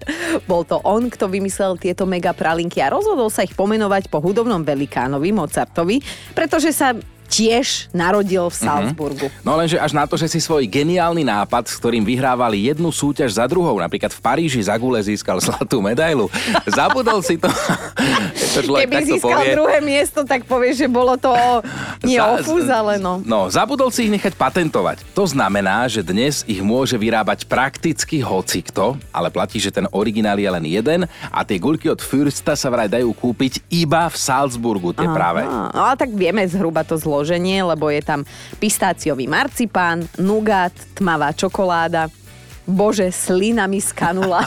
Bol 0.50 0.66
to 0.66 0.82
on, 0.82 1.06
kto 1.06 1.30
vymyslel 1.30 1.78
tieto 1.78 2.08
mega 2.08 2.34
pralinky 2.34 2.82
a 2.82 2.90
rozhodol 2.90 3.30
sa 3.30 3.46
ich 3.46 3.54
pomenovať 3.54 4.10
po 4.10 4.18
hudobnom 4.18 4.66
velikánovi 4.66 5.30
Mozartovi, 5.30 6.02
pretože 6.34 6.74
sa 6.74 6.96
tiež 7.30 7.86
narodil 7.94 8.50
v 8.50 8.56
mhm. 8.58 8.64
Salzburgu. 8.66 9.26
Mm-hmm. 9.30 9.46
No 9.46 9.54
lenže 9.54 9.78
až 9.78 9.94
na 9.94 10.04
to, 10.10 10.18
že 10.18 10.26
si 10.26 10.42
svoj 10.42 10.66
geniálny 10.66 11.22
nápad, 11.22 11.70
s 11.70 11.78
ktorým 11.78 12.02
vyhrávali 12.02 12.66
jednu 12.66 12.90
súťaž 12.90 13.38
za 13.38 13.46
druhou, 13.46 13.78
napríklad 13.78 14.10
v 14.10 14.20
Paríži 14.20 14.58
za 14.66 14.74
gule 14.74 14.98
získal 14.98 15.38
zlatú 15.38 15.78
medailu, 15.78 16.26
zabudol 16.66 17.22
si 17.22 17.38
to. 17.38 17.46
to 18.58 18.74
Keby 18.74 19.06
získal 19.06 19.46
povie. 19.46 19.54
druhé 19.54 19.78
miesto, 19.78 20.26
tak 20.26 20.42
povie, 20.42 20.74
že 20.74 20.90
bolo 20.90 21.14
to 21.14 21.30
nie 22.08 22.18
za, 22.18 22.42
ofúz, 22.42 22.66
ale 22.66 22.98
no. 22.98 23.22
No, 23.22 23.46
zabudol 23.46 23.94
si 23.94 24.10
ich 24.10 24.12
nechať 24.12 24.34
patentovať. 24.34 25.06
To 25.14 25.22
znamená, 25.22 25.86
že 25.86 26.02
dnes 26.02 26.42
ich 26.50 26.58
môže 26.58 26.98
vyrábať 26.98 27.46
prakticky 27.46 28.18
hocikto, 28.18 28.98
ale 29.14 29.30
platí, 29.30 29.62
že 29.62 29.70
ten 29.70 29.86
originál 29.94 30.42
je 30.42 30.50
len 30.50 30.64
jeden 30.66 31.00
a 31.30 31.40
tie 31.46 31.62
guľky 31.62 31.86
od 31.86 32.02
Fürsta 32.02 32.58
sa 32.58 32.68
vraj 32.72 32.90
dajú 32.90 33.14
kúpiť 33.14 33.62
iba 33.70 34.10
v 34.10 34.16
Salzburgu, 34.18 34.90
tie 34.90 35.06
Aha, 35.06 35.14
práve. 35.14 35.40
No, 35.46 35.70
ale 35.70 35.94
tak 35.94 36.10
vieme 36.10 36.42
zhruba 36.50 36.82
to 36.82 36.98
zlo 36.98 37.19
zloženie, 37.20 37.60
lebo 37.60 37.92
je 37.92 38.00
tam 38.00 38.24
pistáciový 38.56 39.28
marcipán, 39.28 40.08
nugát, 40.16 40.72
tmavá 40.96 41.36
čokoláda. 41.36 42.08
Bože, 42.64 43.12
slina 43.12 43.68
mi 43.68 43.84
skanula 43.84 44.40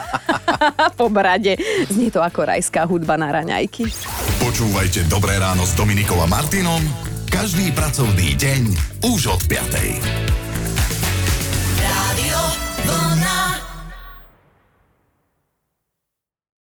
po 0.98 1.14
brade. 1.14 1.54
Znie 1.94 2.10
to 2.10 2.26
ako 2.26 2.50
rajská 2.50 2.90
hudba 2.90 3.14
na 3.14 3.30
raňajky. 3.30 3.86
Počúvajte 4.42 5.06
Dobré 5.06 5.38
ráno 5.38 5.62
s 5.70 5.78
Dominikom 5.78 6.18
a 6.18 6.26
Martinom 6.26 6.82
každý 7.30 7.70
pracovný 7.78 8.34
deň 8.38 8.62
už 9.06 9.38
od 9.38 9.42
5. 9.50 10.02
Rádio 11.82 12.63